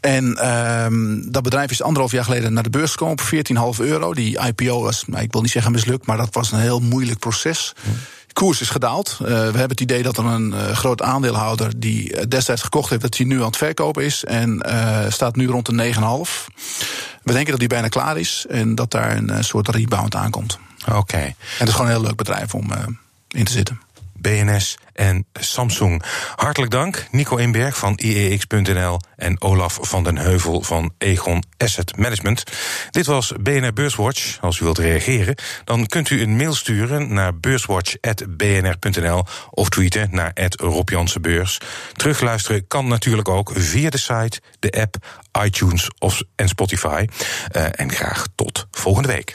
En 0.00 0.48
um, 0.84 1.30
dat 1.32 1.42
bedrijf 1.42 1.70
is 1.70 1.82
anderhalf 1.82 2.12
jaar 2.12 2.24
geleden 2.24 2.52
naar 2.52 2.62
de 2.62 2.70
beurs 2.70 2.90
gekomen 2.90 3.12
op 3.12 3.76
14,5 3.78 3.84
euro. 3.84 4.14
Die 4.14 4.38
IPO 4.46 4.82
was, 4.82 5.04
nou, 5.06 5.22
ik 5.22 5.32
wil 5.32 5.40
niet 5.40 5.50
zeggen 5.50 5.72
mislukt, 5.72 6.06
maar 6.06 6.16
dat 6.16 6.34
was 6.34 6.52
een 6.52 6.58
heel 6.58 6.80
moeilijk 6.80 7.18
proces. 7.18 7.72
De 8.26 8.32
koers 8.32 8.60
is 8.60 8.70
gedaald. 8.70 9.18
Uh, 9.22 9.28
we 9.28 9.34
hebben 9.34 9.68
het 9.68 9.80
idee 9.80 10.02
dat 10.02 10.16
er 10.16 10.24
een 10.24 10.52
uh, 10.52 10.70
groot 10.70 11.02
aandeelhouder 11.02 11.80
die 11.80 12.26
destijds 12.28 12.62
gekocht 12.62 12.90
heeft, 12.90 13.02
dat 13.02 13.16
hij 13.16 13.26
nu 13.26 13.38
aan 13.38 13.46
het 13.46 13.56
verkopen 13.56 14.04
is. 14.04 14.24
En 14.24 14.62
uh, 14.66 14.98
staat 15.08 15.36
nu 15.36 15.48
rond 15.48 15.66
de 15.66 15.92
9,5. 15.94 16.00
We 17.22 17.32
denken 17.32 17.50
dat 17.50 17.60
die 17.60 17.68
bijna 17.68 17.88
klaar 17.88 18.18
is 18.18 18.46
en 18.48 18.74
dat 18.74 18.90
daar 18.90 19.16
een 19.16 19.44
soort 19.44 19.68
rebound 19.68 20.14
aankomt. 20.14 20.58
Oké. 20.88 20.96
Okay. 20.96 21.24
En 21.24 21.34
het 21.58 21.68
is 21.68 21.74
gewoon 21.74 21.86
een 21.86 21.96
heel 21.96 22.06
leuk 22.06 22.16
bedrijf 22.16 22.54
om 22.54 22.70
in 23.28 23.44
te 23.44 23.52
zitten. 23.52 23.80
BNS 24.20 24.78
en 24.92 25.26
Samsung. 25.32 26.02
Hartelijk 26.34 26.72
dank, 26.72 27.06
Nico 27.10 27.36
Inberg 27.36 27.76
van 27.76 27.92
IEX.nl 27.96 29.00
en 29.16 29.42
Olaf 29.42 29.78
van 29.80 30.04
den 30.04 30.18
Heuvel 30.18 30.62
van 30.62 30.92
Egon 30.98 31.42
Asset 31.56 31.96
Management. 31.96 32.44
Dit 32.90 33.06
was 33.06 33.32
BNR 33.40 33.72
Beurswatch. 33.72 34.38
Als 34.40 34.58
u 34.58 34.64
wilt 34.64 34.78
reageren, 34.78 35.34
dan 35.64 35.86
kunt 35.86 36.10
u 36.10 36.22
een 36.22 36.36
mail 36.36 36.54
sturen 36.54 37.12
naar 37.12 37.38
beurswatch.bnr.nl 37.38 39.24
of 39.50 39.68
tweeten 39.68 40.08
naar 40.10 40.32
Rob 40.56 40.90
Beurs. 41.20 41.58
Terugluisteren 41.92 42.66
kan 42.66 42.88
natuurlijk 42.88 43.28
ook 43.28 43.52
via 43.54 43.90
de 43.90 43.98
site, 43.98 44.40
de 44.58 44.70
app, 44.70 44.96
iTunes 45.44 45.90
of, 45.98 46.22
en 46.36 46.48
Spotify. 46.48 47.06
Uh, 47.56 47.64
en 47.72 47.92
graag 47.92 48.26
tot 48.34 48.66
volgende 48.70 49.08
week. 49.08 49.34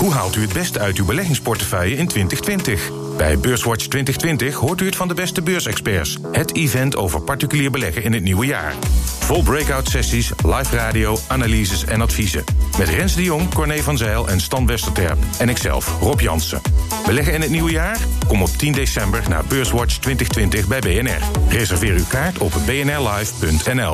Hoe 0.00 0.12
haalt 0.12 0.36
u 0.36 0.40
het 0.40 0.52
beste 0.52 0.78
uit 0.78 0.96
uw 0.96 1.04
beleggingsportefeuille 1.04 1.96
in 1.96 2.08
2020? 2.08 2.90
Bij 3.16 3.38
Beurswatch 3.38 3.86
2020 3.86 4.54
hoort 4.54 4.80
u 4.80 4.84
het 4.84 4.96
van 4.96 5.08
de 5.08 5.14
beste 5.14 5.42
beursexperts. 5.42 6.18
Het 6.32 6.54
event 6.54 6.96
over 6.96 7.22
particulier 7.22 7.70
beleggen 7.70 8.02
in 8.02 8.12
het 8.12 8.22
nieuwe 8.22 8.46
jaar. 8.46 8.74
Vol 9.18 9.42
breakout 9.42 9.88
sessies, 9.88 10.32
live 10.44 10.76
radio, 10.76 11.18
analyses 11.26 11.84
en 11.84 12.00
adviezen. 12.00 12.44
Met 12.78 12.88
Rens 12.88 13.14
de 13.14 13.22
Jong, 13.22 13.54
Corné 13.54 13.82
van 13.82 13.96
Zijl 13.96 14.28
en 14.28 14.40
Stan 14.40 14.66
Westerterp. 14.66 15.18
En 15.38 15.48
ikzelf, 15.48 15.96
Rob 16.00 16.20
Jansen. 16.20 16.60
Beleggen 17.06 17.34
in 17.34 17.40
het 17.40 17.50
nieuwe 17.50 17.70
jaar? 17.70 17.98
Kom 18.26 18.42
op 18.42 18.48
10 18.48 18.72
december 18.72 19.22
naar 19.28 19.44
Beurswatch 19.44 19.98
2020 19.98 20.66
bij 20.66 20.80
BNR. 20.80 21.20
Reserveer 21.48 21.94
uw 21.94 22.06
kaart 22.08 22.38
op 22.38 22.52
bnrlive.nl. 22.66 23.88